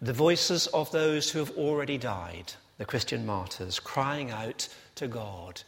the 0.00 0.12
voices 0.12 0.66
of 0.68 0.90
those 0.90 1.30
who 1.30 1.38
have 1.38 1.56
already 1.56 1.96
died, 1.96 2.52
the 2.78 2.84
Christian 2.84 3.24
martyrs, 3.24 3.78
crying 3.78 4.30
out 4.30 4.68
to 4.96 5.06
God, 5.08 5.62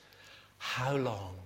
How 0.59 0.97
long? 0.97 1.37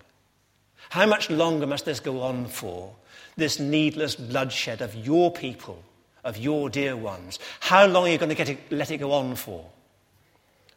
How 0.91 1.07
much 1.07 1.31
longer 1.31 1.67
must 1.67 1.85
this 1.85 2.01
go 2.01 2.23
on 2.23 2.47
for? 2.47 2.95
This 3.37 3.59
needless 3.59 4.15
bloodshed 4.17 4.81
of 4.81 4.95
your 4.95 5.33
people, 5.33 5.83
of 6.25 6.37
your 6.37 6.71
dear 6.71 6.97
ones. 6.97 7.39
How 7.61 7.87
long 7.87 8.07
are 8.07 8.11
you 8.11 8.19
going 8.19 8.35
to 8.35 8.53
it, 8.53 8.73
let 8.73 8.91
it 8.91 8.99
go 8.99 9.13
on 9.13 9.37
for? 9.37 9.65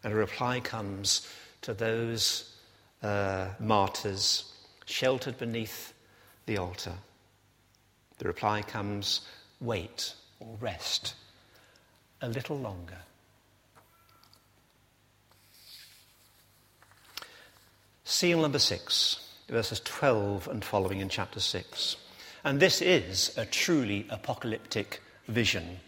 And 0.04 0.14
a 0.14 0.16
reply 0.16 0.60
comes 0.60 1.28
to 1.62 1.74
those 1.74 2.56
uh, 3.02 3.50
martyrs 3.60 4.52
sheltered 4.86 5.38
beneath 5.38 5.94
the 6.46 6.58
altar. 6.58 6.94
The 8.18 8.26
reply 8.26 8.62
comes 8.62 9.22
wait 9.60 10.14
or 10.40 10.58
rest 10.60 11.16
a 12.22 12.28
little 12.28 12.58
longer. 12.58 12.98
Seal 18.04 18.42
number 18.42 18.60
six, 18.60 19.31
verses 19.52 19.82
12 19.82 20.48
and 20.48 20.64
following 20.64 21.02
in 21.02 21.10
chapter 21.10 21.40
6. 21.40 21.98
And 22.44 22.60
this 22.60 22.82
is 22.82 23.38
a 23.38 23.46
truly 23.46 24.08
apocalyptic 24.10 25.02
vision. 25.28 25.80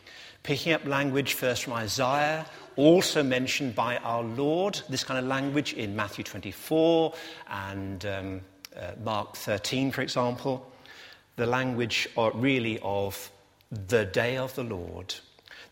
Picking 0.43 0.73
up 0.73 0.85
language 0.85 1.33
first 1.33 1.63
from 1.63 1.73
Isaiah, 1.73 2.45
also 2.75 3.23
mentioned 3.23 3.73
by 3.73 3.97
our 3.97 4.21
Lord, 4.21 4.81
this 4.89 5.05
kind 5.05 5.17
of 5.17 5.25
language 5.25 5.73
in 5.73 5.95
Matthew 5.95 6.25
24 6.25 7.13
and 7.49 8.05
um, 8.05 8.41
uh, 8.75 8.91
Mark 9.03 9.37
13, 9.37 9.91
for 9.91 10.01
example, 10.01 10.69
the 11.37 11.45
language 11.45 12.09
really 12.33 12.79
of 12.83 13.31
the 13.87 14.05
day 14.05 14.37
of 14.37 14.53
the 14.55 14.63
Lord. 14.63 15.15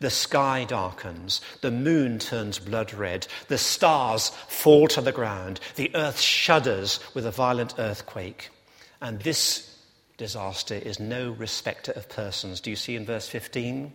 The 0.01 0.09
sky 0.09 0.65
darkens, 0.67 1.41
the 1.61 1.69
moon 1.69 2.17
turns 2.17 2.57
blood 2.57 2.91
red, 2.91 3.27
the 3.49 3.59
stars 3.59 4.29
fall 4.47 4.87
to 4.87 4.99
the 4.99 5.11
ground, 5.11 5.59
the 5.75 5.91
earth 5.93 6.19
shudders 6.19 6.99
with 7.13 7.23
a 7.27 7.31
violent 7.31 7.75
earthquake. 7.77 8.49
And 8.99 9.21
this 9.21 9.77
disaster 10.17 10.73
is 10.73 10.99
no 10.99 11.29
respecter 11.29 11.91
of 11.91 12.09
persons. 12.09 12.61
Do 12.61 12.71
you 12.71 12.75
see 12.75 12.95
in 12.95 13.05
verse 13.05 13.27
15? 13.27 13.93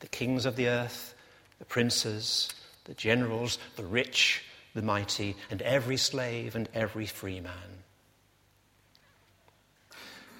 The 0.00 0.08
kings 0.08 0.44
of 0.44 0.56
the 0.56 0.68
earth, 0.68 1.14
the 1.58 1.64
princes, 1.64 2.50
the 2.84 2.92
generals, 2.92 3.58
the 3.76 3.84
rich, 3.86 4.44
the 4.74 4.82
mighty, 4.82 5.36
and 5.50 5.62
every 5.62 5.96
slave 5.96 6.54
and 6.54 6.68
every 6.74 7.06
free 7.06 7.40
man. 7.40 7.80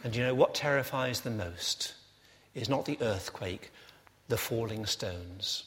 And 0.05 0.15
you 0.15 0.25
know 0.25 0.35
what 0.35 0.55
terrifies 0.55 1.23
the 1.23 1.31
most 1.31 1.95
is 2.55 2.69
not 2.69 2.85
the 2.85 2.99
earthquake, 3.01 3.71
the 4.31 4.38
falling 4.38 4.87
stones. 4.87 5.64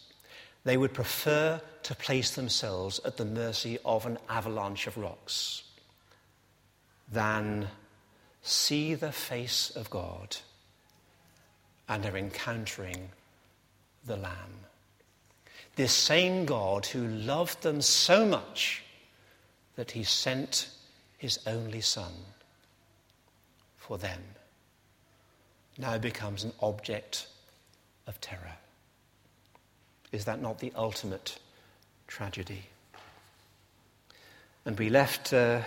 They 0.63 0.77
would 0.77 0.93
prefer 0.93 1.61
to 1.83 1.95
place 1.95 2.31
themselves 2.31 2.99
at 3.05 3.17
the 3.17 3.25
mercy 3.25 3.77
of 3.83 4.05
an 4.05 4.17
avalanche 4.29 4.87
of 4.87 4.97
rocks 4.97 5.63
than 7.11 7.67
see 8.41 8.95
the 8.95 9.11
face 9.11 9.69
of 9.75 9.89
God 9.89 10.37
and 11.87 12.05
are 12.05 12.17
encountering 12.17 13.09
the 14.05 14.17
Lamb. 14.17 14.65
This 15.75 15.91
same 15.91 16.45
God 16.45 16.85
who 16.85 17.05
loved 17.05 17.61
them 17.61 17.81
so 17.81 18.25
much 18.25 18.83
that 19.75 19.91
he 19.91 20.03
sent 20.03 20.69
his 21.17 21.39
only 21.45 21.81
Son 21.81 22.13
for 23.75 23.97
them 23.97 24.21
now 25.77 25.97
becomes 25.97 26.43
an 26.43 26.53
object 26.61 27.27
of 28.07 28.19
terror. 28.21 28.57
Is 30.11 30.25
that 30.25 30.41
not 30.41 30.59
the 30.59 30.71
ultimate 30.75 31.39
tragedy? 32.07 32.63
And 34.65 34.77
we 34.77 34.89
left, 34.89 35.33
uh, 35.33 35.61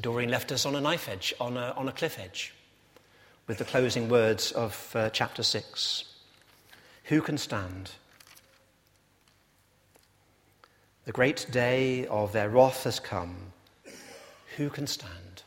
Doreen 0.00 0.30
left 0.30 0.52
us 0.52 0.64
on 0.64 0.74
a 0.74 0.80
knife 0.80 1.08
edge, 1.08 1.34
on 1.40 1.56
a, 1.56 1.74
on 1.76 1.88
a 1.88 1.92
cliff 1.92 2.18
edge, 2.18 2.54
with 3.46 3.58
the 3.58 3.64
closing 3.64 4.08
words 4.08 4.52
of 4.52 4.92
uh, 4.94 5.10
chapter 5.10 5.42
6. 5.42 6.04
Who 7.04 7.20
can 7.20 7.38
stand? 7.38 7.90
The 11.04 11.12
great 11.12 11.46
day 11.50 12.06
of 12.06 12.32
their 12.32 12.48
wrath 12.48 12.84
has 12.84 12.98
come. 12.98 13.36
Who 14.56 14.70
can 14.70 14.86
stand? 14.86 15.42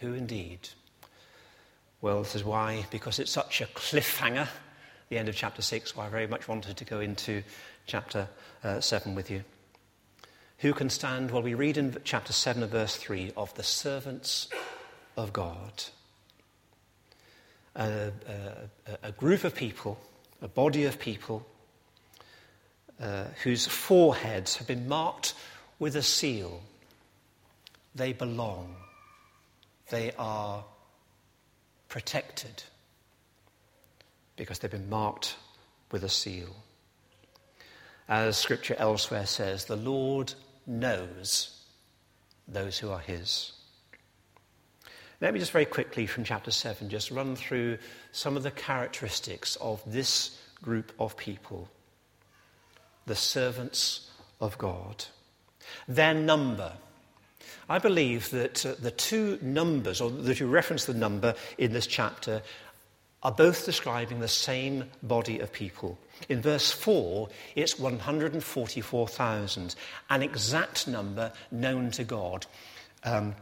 Who 0.00 0.12
indeed? 0.12 0.68
Well, 2.00 2.22
this 2.22 2.34
is 2.34 2.44
why, 2.44 2.86
because 2.90 3.18
it's 3.18 3.32
such 3.32 3.60
a 3.60 3.66
cliffhanger 3.66 4.48
the 5.08 5.18
end 5.18 5.28
of 5.28 5.34
chapter 5.34 5.62
6, 5.62 5.96
why 5.96 6.06
I 6.06 6.08
very 6.10 6.26
much 6.26 6.48
wanted 6.48 6.76
to 6.76 6.84
go 6.84 7.00
into 7.00 7.42
chapter 7.86 8.28
uh, 8.62 8.80
7 8.80 9.14
with 9.14 9.30
you. 9.30 9.42
Who 10.58 10.72
can 10.74 10.90
stand? 10.90 11.30
Well, 11.30 11.42
we 11.42 11.54
read 11.54 11.78
in 11.78 11.96
chapter 12.04 12.32
7 12.32 12.62
of 12.62 12.70
verse 12.70 12.96
3 12.96 13.32
of 13.36 13.54
the 13.54 13.62
servants 13.62 14.48
of 15.16 15.32
God. 15.32 15.84
A, 17.76 18.10
a, 18.26 18.98
a 19.04 19.12
group 19.12 19.44
of 19.44 19.54
people, 19.54 19.98
a 20.42 20.48
body 20.48 20.84
of 20.84 20.98
people, 20.98 21.46
uh, 23.00 23.24
whose 23.44 23.66
foreheads 23.66 24.56
have 24.56 24.66
been 24.66 24.88
marked 24.88 25.34
with 25.78 25.96
a 25.96 26.02
seal. 26.02 26.60
They 27.94 28.12
belong. 28.12 28.74
They 29.90 30.12
are 30.18 30.64
protected 31.88 32.62
because 34.36 34.58
they've 34.58 34.70
been 34.70 34.90
marked 34.90 35.36
with 35.90 36.04
a 36.04 36.08
seal. 36.08 36.54
As 38.08 38.36
scripture 38.36 38.76
elsewhere 38.78 39.26
says, 39.26 39.64
the 39.64 39.76
Lord 39.76 40.32
knows 40.66 41.62
those 42.46 42.78
who 42.78 42.90
are 42.90 43.00
his. 43.00 43.52
Let 45.20 45.34
me 45.34 45.40
just 45.40 45.52
very 45.52 45.66
quickly 45.66 46.06
from 46.06 46.24
chapter 46.24 46.50
7 46.50 46.88
just 46.88 47.10
run 47.10 47.34
through 47.34 47.78
some 48.12 48.36
of 48.36 48.44
the 48.44 48.52
characteristics 48.52 49.56
of 49.56 49.82
this 49.84 50.38
group 50.62 50.92
of 50.98 51.16
people, 51.16 51.68
the 53.06 53.16
servants 53.16 54.10
of 54.40 54.56
God. 54.58 55.04
Their 55.86 56.14
number. 56.14 56.72
I 57.68 57.78
believe 57.78 58.30
that 58.30 58.64
uh, 58.64 58.74
the 58.80 58.90
two 58.90 59.38
numbers, 59.42 60.00
or 60.00 60.10
that 60.10 60.40
you 60.40 60.46
reference 60.46 60.84
the 60.86 60.94
number 60.94 61.34
in 61.56 61.72
this 61.72 61.86
chapter, 61.86 62.42
are 63.22 63.32
both 63.32 63.64
describing 63.64 64.20
the 64.20 64.28
same 64.28 64.84
body 65.02 65.40
of 65.40 65.52
people. 65.52 65.98
In 66.28 66.40
verse 66.40 66.70
4, 66.70 67.28
it's 67.56 67.78
144,000, 67.78 69.74
an 70.10 70.22
exact 70.22 70.86
number 70.86 71.32
known 71.50 71.90
to 71.92 72.04
God. 72.04 72.46
Um, 73.04 73.34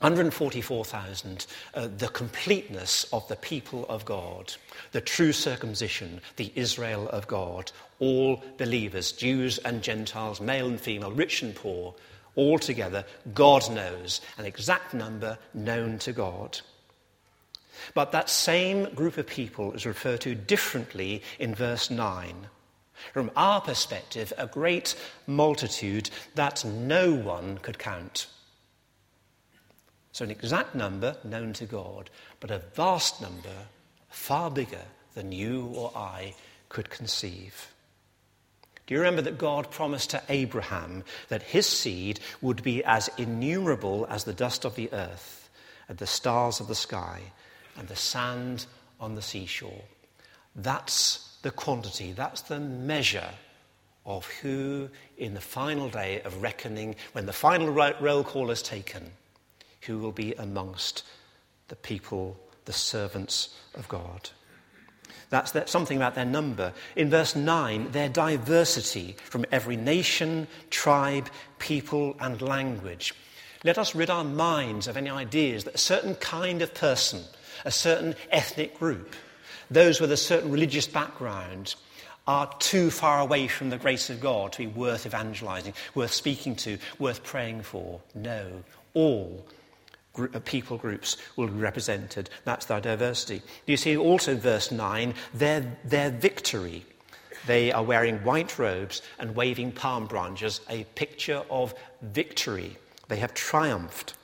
144,000, 0.00 1.46
uh, 1.72 1.88
the 1.96 2.08
completeness 2.08 3.06
of 3.14 3.26
the 3.28 3.36
people 3.36 3.86
of 3.88 4.04
God, 4.04 4.52
the 4.92 5.00
true 5.00 5.32
circumcision, 5.32 6.20
the 6.36 6.52
Israel 6.54 7.08
of 7.08 7.26
God, 7.26 7.72
all 7.98 8.44
believers, 8.58 9.12
Jews 9.12 9.56
and 9.58 9.82
Gentiles, 9.82 10.38
male 10.38 10.66
and 10.66 10.78
female, 10.78 11.12
rich 11.12 11.42
and 11.42 11.54
poor, 11.54 11.94
all 12.36 12.58
together, 12.58 13.04
God 13.34 13.68
knows, 13.70 14.20
an 14.38 14.44
exact 14.44 14.94
number 14.94 15.38
known 15.52 15.98
to 16.00 16.12
God. 16.12 16.60
But 17.94 18.12
that 18.12 18.30
same 18.30 18.94
group 18.94 19.16
of 19.16 19.26
people 19.26 19.72
is 19.72 19.86
referred 19.86 20.20
to 20.22 20.34
differently 20.34 21.22
in 21.38 21.54
verse 21.54 21.90
9. 21.90 22.48
From 23.12 23.30
our 23.36 23.60
perspective, 23.60 24.32
a 24.38 24.46
great 24.46 24.94
multitude 25.26 26.10
that 26.34 26.64
no 26.64 27.12
one 27.12 27.58
could 27.58 27.78
count. 27.78 28.26
So, 30.12 30.24
an 30.24 30.30
exact 30.30 30.74
number 30.74 31.16
known 31.24 31.52
to 31.54 31.66
God, 31.66 32.08
but 32.40 32.50
a 32.50 32.62
vast 32.74 33.20
number, 33.20 33.66
far 34.08 34.50
bigger 34.50 34.84
than 35.14 35.30
you 35.30 35.66
or 35.74 35.92
I 35.94 36.34
could 36.70 36.88
conceive. 36.88 37.68
Do 38.86 38.94
you 38.94 39.00
remember 39.00 39.22
that 39.22 39.38
God 39.38 39.70
promised 39.70 40.10
to 40.10 40.22
Abraham 40.28 41.02
that 41.28 41.42
his 41.42 41.66
seed 41.66 42.20
would 42.40 42.62
be 42.62 42.84
as 42.84 43.10
innumerable 43.18 44.06
as 44.08 44.24
the 44.24 44.32
dust 44.32 44.64
of 44.64 44.76
the 44.76 44.92
earth, 44.92 45.50
and 45.88 45.98
the 45.98 46.06
stars 46.06 46.60
of 46.60 46.68
the 46.68 46.74
sky, 46.74 47.20
and 47.76 47.88
the 47.88 47.96
sand 47.96 48.66
on 49.00 49.14
the 49.14 49.22
seashore. 49.22 49.84
That's 50.54 51.36
the 51.42 51.50
quantity, 51.50 52.12
that's 52.12 52.42
the 52.42 52.60
measure 52.60 53.30
of 54.04 54.26
who, 54.40 54.88
in 55.18 55.34
the 55.34 55.40
final 55.40 55.88
day 55.88 56.20
of 56.22 56.40
reckoning, 56.40 56.94
when 57.12 57.26
the 57.26 57.32
final 57.32 57.68
roll 57.68 58.22
call 58.22 58.50
is 58.50 58.62
taken, 58.62 59.10
who 59.82 59.98
will 59.98 60.12
be 60.12 60.32
amongst 60.34 61.02
the 61.68 61.76
people, 61.76 62.38
the 62.64 62.72
servants 62.72 63.56
of 63.74 63.88
God. 63.88 64.30
That's 65.30 65.70
something 65.70 65.96
about 65.96 66.14
their 66.14 66.24
number. 66.24 66.72
In 66.94 67.10
verse 67.10 67.34
9, 67.34 67.90
their 67.90 68.08
diversity 68.08 69.16
from 69.24 69.44
every 69.50 69.76
nation, 69.76 70.46
tribe, 70.70 71.28
people, 71.58 72.16
and 72.20 72.40
language. 72.40 73.14
Let 73.64 73.78
us 73.78 73.94
rid 73.94 74.10
our 74.10 74.24
minds 74.24 74.86
of 74.86 74.96
any 74.96 75.10
ideas 75.10 75.64
that 75.64 75.74
a 75.74 75.78
certain 75.78 76.14
kind 76.16 76.62
of 76.62 76.74
person, 76.74 77.22
a 77.64 77.70
certain 77.70 78.14
ethnic 78.30 78.78
group, 78.78 79.14
those 79.70 80.00
with 80.00 80.12
a 80.12 80.16
certain 80.16 80.52
religious 80.52 80.86
background, 80.86 81.74
are 82.28 82.52
too 82.58 82.90
far 82.90 83.20
away 83.20 83.48
from 83.48 83.70
the 83.70 83.78
grace 83.78 84.10
of 84.10 84.20
God 84.20 84.52
to 84.52 84.58
be 84.58 84.66
worth 84.66 85.06
evangelizing, 85.06 85.74
worth 85.94 86.12
speaking 86.12 86.54
to, 86.56 86.78
worth 86.98 87.24
praying 87.24 87.62
for. 87.62 88.00
No, 88.14 88.62
all 88.94 89.44
uh, 90.18 90.40
people 90.44 90.78
groups 90.78 91.16
will 91.36 91.48
be 91.48 91.60
represented. 91.60 92.30
That's 92.44 92.66
their 92.66 92.80
diversity. 92.80 93.42
You 93.66 93.76
see 93.76 93.96
also 93.96 94.32
in 94.32 94.40
verse 94.40 94.70
9 94.70 95.14
their, 95.34 95.78
their 95.84 96.10
victory. 96.10 96.84
They 97.46 97.70
are 97.70 97.82
wearing 97.82 98.18
white 98.18 98.58
robes 98.58 99.02
and 99.18 99.36
waving 99.36 99.72
palm 99.72 100.06
branches, 100.06 100.60
a 100.68 100.84
picture 100.94 101.42
of 101.48 101.74
victory. 102.02 102.76
They 103.08 103.18
have 103.18 103.34
triumphed. 103.34 104.14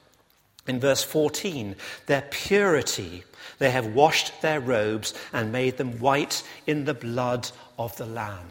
In 0.66 0.80
verse 0.80 1.02
14, 1.02 1.76
their 2.06 2.22
purity. 2.30 3.24
They 3.58 3.70
have 3.70 3.94
washed 3.94 4.42
their 4.42 4.60
robes 4.60 5.14
and 5.32 5.52
made 5.52 5.76
them 5.76 5.98
white 5.98 6.42
in 6.66 6.84
the 6.84 6.94
blood 6.94 7.50
of 7.78 7.96
the 7.96 8.06
Lamb. 8.06 8.48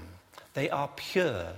They 0.53 0.69
are 0.69 0.89
pure, 0.95 1.53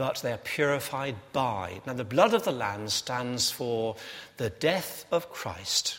but 0.00 0.22
they 0.22 0.32
are 0.32 0.38
purified 0.38 1.14
by. 1.34 1.78
Now, 1.86 1.92
the 1.92 2.04
blood 2.04 2.32
of 2.32 2.44
the 2.44 2.52
Lamb 2.52 2.88
stands 2.88 3.50
for 3.50 3.96
the 4.38 4.48
death 4.48 5.04
of 5.12 5.30
Christ 5.30 5.98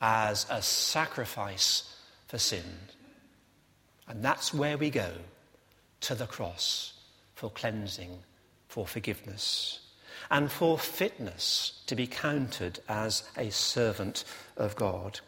as 0.00 0.46
a 0.50 0.60
sacrifice 0.60 1.96
for 2.26 2.38
sin. 2.38 2.64
And 4.08 4.20
that's 4.24 4.52
where 4.52 4.76
we 4.76 4.90
go 4.90 5.12
to 6.00 6.16
the 6.16 6.26
cross 6.26 6.94
for 7.36 7.50
cleansing, 7.50 8.18
for 8.66 8.84
forgiveness 8.84 9.78
and 10.28 10.50
for 10.50 10.76
fitness 10.76 11.84
to 11.86 11.94
be 11.94 12.08
counted 12.08 12.80
as 12.88 13.22
a 13.36 13.48
servant 13.50 14.24
of 14.56 14.74
God. 14.74 15.20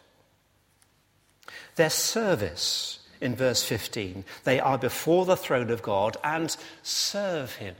Their 1.76 1.90
service 1.90 2.98
in 3.20 3.34
verse 3.34 3.62
15, 3.64 4.24
they 4.44 4.60
are 4.60 4.78
before 4.78 5.24
the 5.24 5.36
throne 5.36 5.70
of 5.70 5.82
God 5.82 6.16
and 6.22 6.56
serve 6.82 7.56
him. 7.56 7.76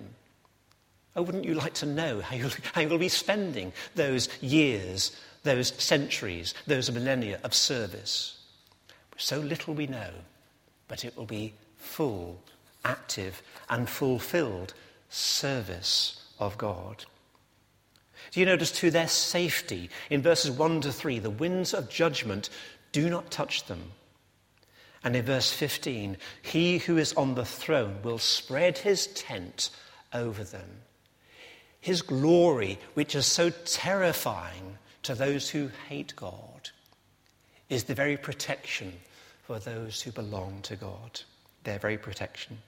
Oh, 1.14 1.22
wouldn't 1.22 1.44
you 1.44 1.54
like 1.54 1.74
to 1.74 1.86
know 1.86 2.20
how 2.20 2.36
you'll, 2.36 2.50
how 2.74 2.82
you'll 2.82 2.98
be 2.98 3.08
spending 3.08 3.72
those 3.94 4.28
years, 4.42 5.16
those 5.44 5.72
centuries, 5.82 6.54
those 6.66 6.90
millennia 6.90 7.40
of 7.42 7.54
service? 7.54 8.38
So 9.16 9.38
little 9.38 9.74
we 9.74 9.86
know, 9.86 10.10
but 10.88 11.04
it 11.04 11.16
will 11.16 11.26
be 11.26 11.54
full, 11.76 12.42
active, 12.84 13.42
and 13.70 13.88
fulfilled 13.88 14.74
service 15.08 16.22
of 16.38 16.58
God. 16.58 17.04
Do 18.32 18.40
you 18.40 18.46
notice 18.46 18.72
to 18.72 18.90
their 18.90 19.08
safety 19.08 19.88
in 20.10 20.20
verses 20.20 20.50
1 20.50 20.82
to 20.82 20.92
3, 20.92 21.18
the 21.18 21.30
winds 21.30 21.72
of 21.72 21.88
judgment 21.88 22.50
do 22.92 23.08
not 23.08 23.30
touch 23.30 23.64
them. 23.66 23.92
And 25.06 25.14
in 25.14 25.24
verse 25.24 25.52
15, 25.52 26.16
he 26.42 26.78
who 26.78 26.98
is 26.98 27.12
on 27.12 27.36
the 27.36 27.44
throne 27.44 27.98
will 28.02 28.18
spread 28.18 28.78
his 28.78 29.06
tent 29.06 29.70
over 30.12 30.42
them. 30.42 30.82
His 31.80 32.02
glory, 32.02 32.80
which 32.94 33.14
is 33.14 33.24
so 33.24 33.50
terrifying 33.50 34.78
to 35.04 35.14
those 35.14 35.48
who 35.48 35.70
hate 35.88 36.16
God, 36.16 36.70
is 37.68 37.84
the 37.84 37.94
very 37.94 38.16
protection 38.16 38.94
for 39.44 39.60
those 39.60 40.02
who 40.02 40.10
belong 40.10 40.58
to 40.62 40.74
God. 40.74 41.20
Their 41.62 41.78
very 41.78 41.98
protection 41.98 42.58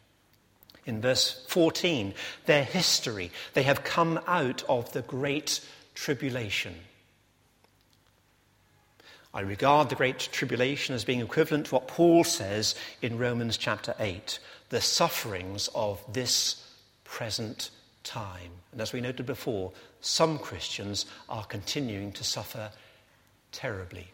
in 0.88 1.02
verse 1.02 1.44
14, 1.48 2.14
their 2.46 2.64
history. 2.64 3.30
They 3.52 3.64
have 3.64 3.84
come 3.84 4.18
out 4.26 4.62
of 4.70 4.90
the 4.92 5.02
great 5.02 5.60
tribulation. 5.94 6.74
I 9.34 9.40
regard 9.40 9.88
the 9.88 9.94
Great 9.94 10.18
Tribulation 10.32 10.94
as 10.94 11.04
being 11.04 11.20
equivalent 11.20 11.66
to 11.66 11.74
what 11.74 11.88
Paul 11.88 12.24
says 12.24 12.74
in 13.02 13.18
Romans 13.18 13.56
chapter 13.56 13.94
8 13.98 14.38
the 14.70 14.80
sufferings 14.80 15.68
of 15.74 16.02
this 16.12 16.66
present 17.04 17.70
time. 18.04 18.50
And 18.72 18.80
as 18.80 18.92
we 18.92 19.00
noted 19.00 19.26
before, 19.26 19.72
some 20.00 20.38
Christians 20.38 21.06
are 21.28 21.44
continuing 21.44 22.12
to 22.12 22.24
suffer 22.24 22.70
terribly. 23.52 24.08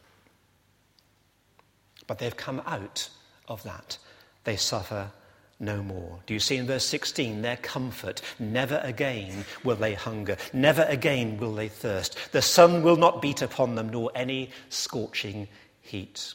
But 2.07 2.19
they've 2.19 2.37
come 2.37 2.63
out 2.67 3.09
of 3.49 3.63
that. 3.63 3.99
They 4.45 4.57
suffer 4.57 5.11
no 5.65 5.83
more. 5.83 6.21
Do 6.27 6.35
you 6.35 6.41
see 6.41 6.57
in 6.57 6.67
verse 6.67 6.85
16 6.85 7.43
their 7.43 7.57
comfort? 7.57 8.21
Never 8.39 8.81
again 8.83 9.45
will 9.65 9.77
they 9.77 9.95
hunger, 9.95 10.37
never 10.53 10.83
again 10.83 11.39
will 11.39 11.55
they 11.55 11.69
thirst. 11.69 12.19
The 12.33 12.43
sun 12.43 12.83
will 12.83 12.97
not 12.97 13.23
beat 13.23 13.43
upon 13.43 13.75
them, 13.75 13.89
nor 13.91 14.11
any 14.15 14.51
scorching 14.69 15.49
heat. 15.81 16.35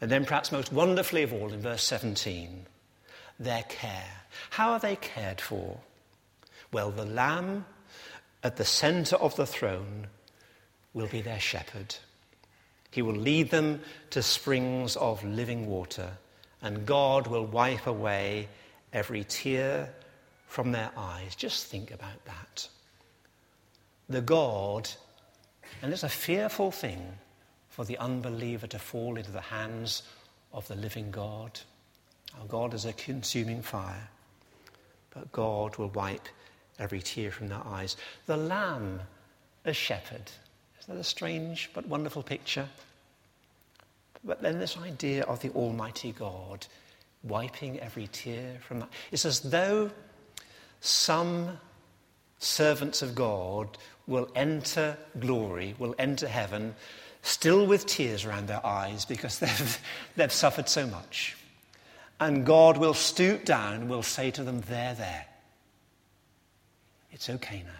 And 0.00 0.10
then, 0.10 0.24
perhaps 0.24 0.52
most 0.52 0.72
wonderfully 0.72 1.22
of 1.22 1.32
all, 1.32 1.52
in 1.52 1.60
verse 1.60 1.82
17, 1.84 2.66
their 3.38 3.62
care. 3.64 4.26
How 4.50 4.72
are 4.72 4.78
they 4.78 4.96
cared 4.96 5.40
for? 5.40 5.80
Well, 6.72 6.90
the 6.90 7.06
Lamb 7.06 7.64
at 8.42 8.56
the 8.56 8.64
center 8.64 9.16
of 9.16 9.36
the 9.36 9.46
throne 9.46 10.08
will 10.92 11.06
be 11.06 11.22
their 11.22 11.40
shepherd. 11.40 11.96
He 12.90 13.02
will 13.02 13.14
lead 13.14 13.50
them 13.50 13.80
to 14.10 14.22
springs 14.22 14.96
of 14.96 15.24
living 15.24 15.66
water, 15.66 16.18
and 16.62 16.86
God 16.86 17.26
will 17.26 17.44
wipe 17.44 17.86
away 17.86 18.48
every 18.92 19.24
tear 19.24 19.92
from 20.46 20.72
their 20.72 20.90
eyes. 20.96 21.34
Just 21.34 21.66
think 21.66 21.90
about 21.90 22.24
that. 22.24 22.68
The 24.08 24.20
God, 24.20 24.88
and 25.82 25.92
it's 25.92 26.02
a 26.02 26.08
fearful 26.08 26.70
thing 26.70 27.18
for 27.68 27.84
the 27.84 27.98
unbeliever 27.98 28.66
to 28.68 28.78
fall 28.78 29.16
into 29.16 29.32
the 29.32 29.40
hands 29.40 30.02
of 30.52 30.66
the 30.68 30.76
living 30.76 31.10
God. 31.10 31.60
Our 32.40 32.46
God 32.46 32.74
is 32.74 32.84
a 32.84 32.92
consuming 32.92 33.62
fire, 33.62 34.08
but 35.10 35.30
God 35.32 35.76
will 35.76 35.88
wipe 35.88 36.28
every 36.78 37.00
tear 37.00 37.30
from 37.30 37.48
their 37.48 37.62
eyes. 37.66 37.96
The 38.26 38.36
Lamb, 38.36 39.00
a 39.64 39.72
shepherd. 39.72 40.30
Isn't 40.80 40.94
that 40.94 41.00
a 41.00 41.04
strange 41.04 41.70
but 41.74 41.86
wonderful 41.86 42.22
picture? 42.22 42.68
But 44.26 44.42
then 44.42 44.58
this 44.58 44.76
idea 44.76 45.22
of 45.22 45.40
the 45.40 45.50
Almighty 45.50 46.10
God 46.10 46.66
wiping 47.22 47.78
every 47.78 48.08
tear 48.08 48.58
from 48.60 48.80
that. 48.80 48.88
It's 49.12 49.24
as 49.24 49.40
though 49.40 49.90
some 50.80 51.58
servants 52.38 53.02
of 53.02 53.14
God 53.14 53.78
will 54.06 54.28
enter 54.34 54.98
glory, 55.18 55.74
will 55.78 55.94
enter 55.98 56.26
heaven, 56.26 56.74
still 57.22 57.66
with 57.66 57.86
tears 57.86 58.24
around 58.24 58.48
their 58.48 58.64
eyes 58.66 59.04
because 59.04 59.38
they've, 59.40 59.78
they've 60.16 60.32
suffered 60.32 60.68
so 60.68 60.86
much. 60.88 61.36
And 62.18 62.44
God 62.44 62.78
will 62.78 62.94
stoop 62.94 63.44
down 63.44 63.74
and 63.74 63.88
will 63.88 64.02
say 64.02 64.30
to 64.32 64.42
them, 64.42 64.62
There, 64.62 64.94
there. 64.94 65.26
It's 67.12 67.30
okay 67.30 67.62
now. 67.64 67.72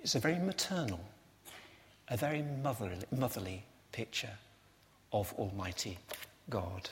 It's 0.00 0.14
a 0.14 0.18
very 0.18 0.38
maternal, 0.38 1.00
a 2.08 2.16
very 2.16 2.42
motherly, 2.62 2.96
motherly 3.12 3.64
picture 4.00 4.38
of 5.12 5.34
Almighty 5.34 5.98
God. 6.48 6.88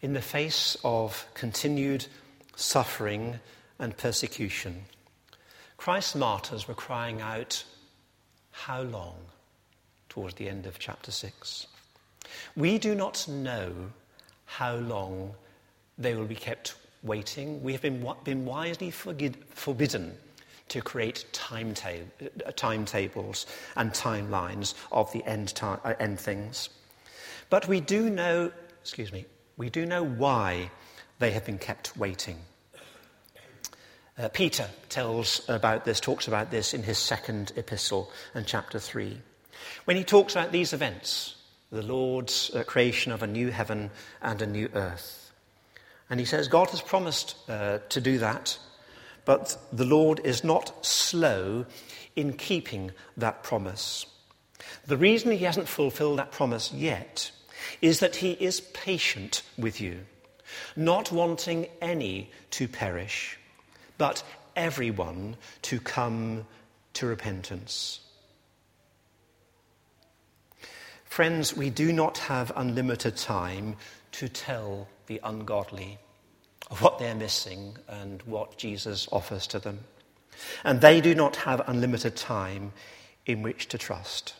In 0.00 0.12
the 0.12 0.22
face 0.22 0.76
of 0.84 1.26
continued 1.34 2.06
suffering 2.54 3.40
and 3.80 3.96
persecution, 3.96 4.84
Christ's 5.76 6.14
martyrs 6.14 6.68
were 6.68 6.74
crying 6.74 7.20
out, 7.20 7.64
How 8.52 8.82
long? 8.82 9.16
towards 10.08 10.34
the 10.34 10.48
end 10.48 10.66
of 10.66 10.78
chapter 10.78 11.10
6. 11.10 11.66
We 12.54 12.78
do 12.78 12.94
not 12.94 13.26
know 13.26 13.90
how 14.44 14.76
long 14.76 15.34
they 15.98 16.14
will 16.14 16.26
be 16.26 16.36
kept 16.36 16.76
waiting. 17.02 17.62
We 17.62 17.72
have 17.72 17.82
been, 17.82 18.06
been 18.24 18.44
wisely 18.44 18.90
forbidden 18.90 20.16
to 20.68 20.82
create 20.82 21.24
uh, 21.50 22.52
timetables 22.56 23.46
and 23.76 23.92
timelines 23.92 24.74
of 24.92 25.12
the 25.12 25.24
end, 25.24 25.52
uh, 25.62 25.76
end 25.98 26.20
things. 26.20 26.68
But 27.50 27.68
we 27.68 27.80
do 27.80 28.10
know, 28.10 28.52
excuse 28.82 29.12
me, 29.12 29.26
we 29.56 29.70
do 29.70 29.86
know 29.86 30.04
why 30.04 30.70
they 31.18 31.30
have 31.32 31.44
been 31.44 31.58
kept 31.58 31.96
waiting. 31.96 32.38
Uh, 34.18 34.28
Peter 34.28 34.68
tells 34.88 35.48
about 35.48 35.84
this, 35.84 36.00
talks 36.00 36.26
about 36.26 36.50
this 36.50 36.74
in 36.74 36.82
his 36.82 36.98
second 36.98 37.52
epistle 37.56 38.10
and 38.34 38.46
chapter 38.46 38.78
3. 38.78 39.16
When 39.84 39.96
he 39.96 40.04
talks 40.04 40.34
about 40.34 40.52
these 40.52 40.72
events, 40.72 41.36
the 41.70 41.82
Lord's 41.82 42.50
uh, 42.54 42.64
creation 42.64 43.12
of 43.12 43.22
a 43.22 43.26
new 43.26 43.50
heaven 43.50 43.90
and 44.20 44.42
a 44.42 44.46
new 44.46 44.68
earth. 44.74 45.32
And 46.10 46.18
he 46.18 46.26
says, 46.26 46.48
God 46.48 46.70
has 46.70 46.80
promised 46.80 47.36
uh, 47.48 47.78
to 47.90 48.00
do 48.00 48.18
that, 48.18 48.58
but 49.24 49.56
the 49.72 49.84
Lord 49.84 50.20
is 50.24 50.42
not 50.42 50.84
slow 50.84 51.66
in 52.16 52.32
keeping 52.32 52.92
that 53.16 53.42
promise. 53.42 54.06
The 54.86 54.96
reason 54.96 55.30
he 55.30 55.44
hasn't 55.44 55.68
fulfilled 55.68 56.18
that 56.18 56.32
promise 56.32 56.72
yet 56.72 57.30
is 57.82 58.00
that 58.00 58.16
he 58.16 58.32
is 58.32 58.60
patient 58.60 59.42
with 59.58 59.80
you, 59.80 60.00
not 60.76 61.12
wanting 61.12 61.66
any 61.82 62.30
to 62.52 62.68
perish, 62.68 63.38
but 63.98 64.22
everyone 64.56 65.36
to 65.62 65.78
come 65.78 66.46
to 66.94 67.06
repentance. 67.06 68.00
Friends, 71.04 71.56
we 71.56 71.70
do 71.70 71.92
not 71.92 72.18
have 72.18 72.52
unlimited 72.56 73.16
time 73.16 73.76
to 74.12 74.28
tell 74.28 74.88
the 75.08 75.20
ungodly 75.24 75.98
of 76.70 76.80
what 76.82 76.98
they're 76.98 77.14
missing 77.14 77.76
and 77.88 78.22
what 78.22 78.56
Jesus 78.56 79.08
offers 79.10 79.46
to 79.48 79.58
them. 79.58 79.80
And 80.62 80.80
they 80.80 81.00
do 81.00 81.14
not 81.14 81.36
have 81.36 81.68
unlimited 81.68 82.14
time 82.14 82.72
in 83.26 83.42
which 83.42 83.66
to 83.68 83.78
trust. 83.78 84.34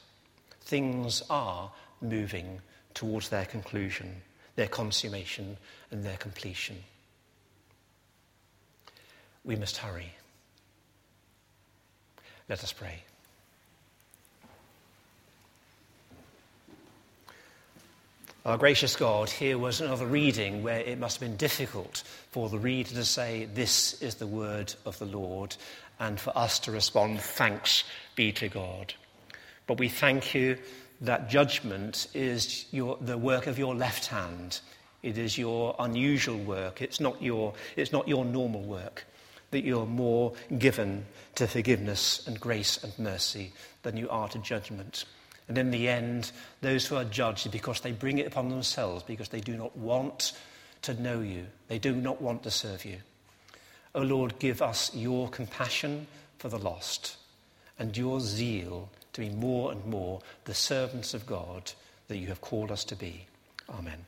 Things 0.61 1.23
are 1.29 1.73
moving 2.01 2.61
towards 2.95 3.31
their 3.31 3.45
conclusion, 3.45 4.23
their 4.55 4.69
consummation, 4.69 5.57
and 5.91 6.05
their 6.05 6.17
completion. 6.17 6.77
We 9.45 9.57
must 9.57 9.79
hurry. 9.79 10.13
Let 12.49 12.63
us 12.63 12.73
pray. 12.73 13.03
Our 18.49 18.57
gracious 18.57 18.97
God, 18.97 19.29
here 19.29 19.59
was 19.59 19.83
another 19.83 20.07
reading 20.07 20.63
where 20.63 20.81
it 20.81 20.99
must 20.99 21.21
have 21.21 21.29
been 21.29 21.37
difficult 21.37 22.03
for 22.31 22.49
the 22.49 22.59
reader 22.59 22.95
to 22.95 23.05
say, 23.05 23.45
This 23.45 24.01
is 24.01 24.15
the 24.15 24.27
word 24.27 24.73
of 24.87 24.99
the 24.99 25.05
Lord, 25.05 25.55
and 26.01 26.19
for 26.19 26.33
us 26.35 26.59
to 26.61 26.73
respond, 26.73 27.21
Thanks 27.21 27.85
be 28.17 28.33
to 28.33 28.49
God. 28.49 28.95
But 29.67 29.79
we 29.79 29.91
thank 29.91 30.35
you 30.35 30.57
that 31.03 31.29
judgment 31.29 32.07
is 32.15 32.65
your, 32.71 32.97
the 33.03 33.19
work 33.19 33.49
of 33.49 33.59
your 33.59 33.75
left 33.75 34.07
hand. 34.07 34.61
It 35.03 35.19
is 35.19 35.37
your 35.37 35.77
unusual 35.79 36.39
work. 36.39 36.81
It's 36.81 37.01
not 37.01 37.21
your, 37.21 37.53
it's 37.77 37.93
not 37.93 38.09
your 38.09 38.25
normal 38.25 38.63
work. 38.63 39.05
That 39.51 39.63
you're 39.63 39.85
more 39.85 40.33
given 40.57 41.05
to 41.35 41.47
forgiveness 41.47 42.27
and 42.27 42.41
grace 42.41 42.83
and 42.83 42.99
mercy 42.99 43.53
than 43.83 43.99
you 43.99 44.09
are 44.09 44.29
to 44.31 44.39
judgment. 44.39 45.05
And 45.49 45.57
in 45.57 45.71
the 45.71 45.89
end, 45.89 46.31
those 46.61 46.87
who 46.87 46.97
are 46.97 47.05
judged 47.05 47.51
because 47.51 47.81
they 47.81 47.93
bring 47.93 48.19
it 48.19 48.27
upon 48.27 48.51
themselves, 48.51 49.03
because 49.03 49.31
they 49.31 49.41
do 49.41 49.57
not 49.57 49.77
want 49.77 50.33
to 50.83 51.01
know 51.01 51.21
you, 51.21 51.47
they 51.69 51.79
do 51.79 51.95
not 51.95 52.21
want 52.21 52.43
to 52.43 52.51
serve 52.51 52.85
you. 52.85 52.99
O 53.95 54.01
oh 54.01 54.05
Lord, 54.05 54.39
give 54.39 54.61
us 54.61 54.95
your 54.95 55.29
compassion 55.29 56.07
for 56.39 56.49
the 56.49 56.59
lost 56.59 57.17
and 57.79 57.97
your 57.97 58.21
zeal 58.21 58.91
to 59.13 59.21
be 59.21 59.31
more 59.31 59.73
and 59.73 59.85
more 59.87 60.21
the 60.45 60.55
servants 60.55 61.15
of 61.15 61.27
God 61.27 61.73
that 62.09 62.19
you 62.19 62.27
have 62.29 62.41
called 62.41 62.71
us 62.71 62.85
to 62.85 62.97
be. 62.97 63.27
Amen. 63.71 64.05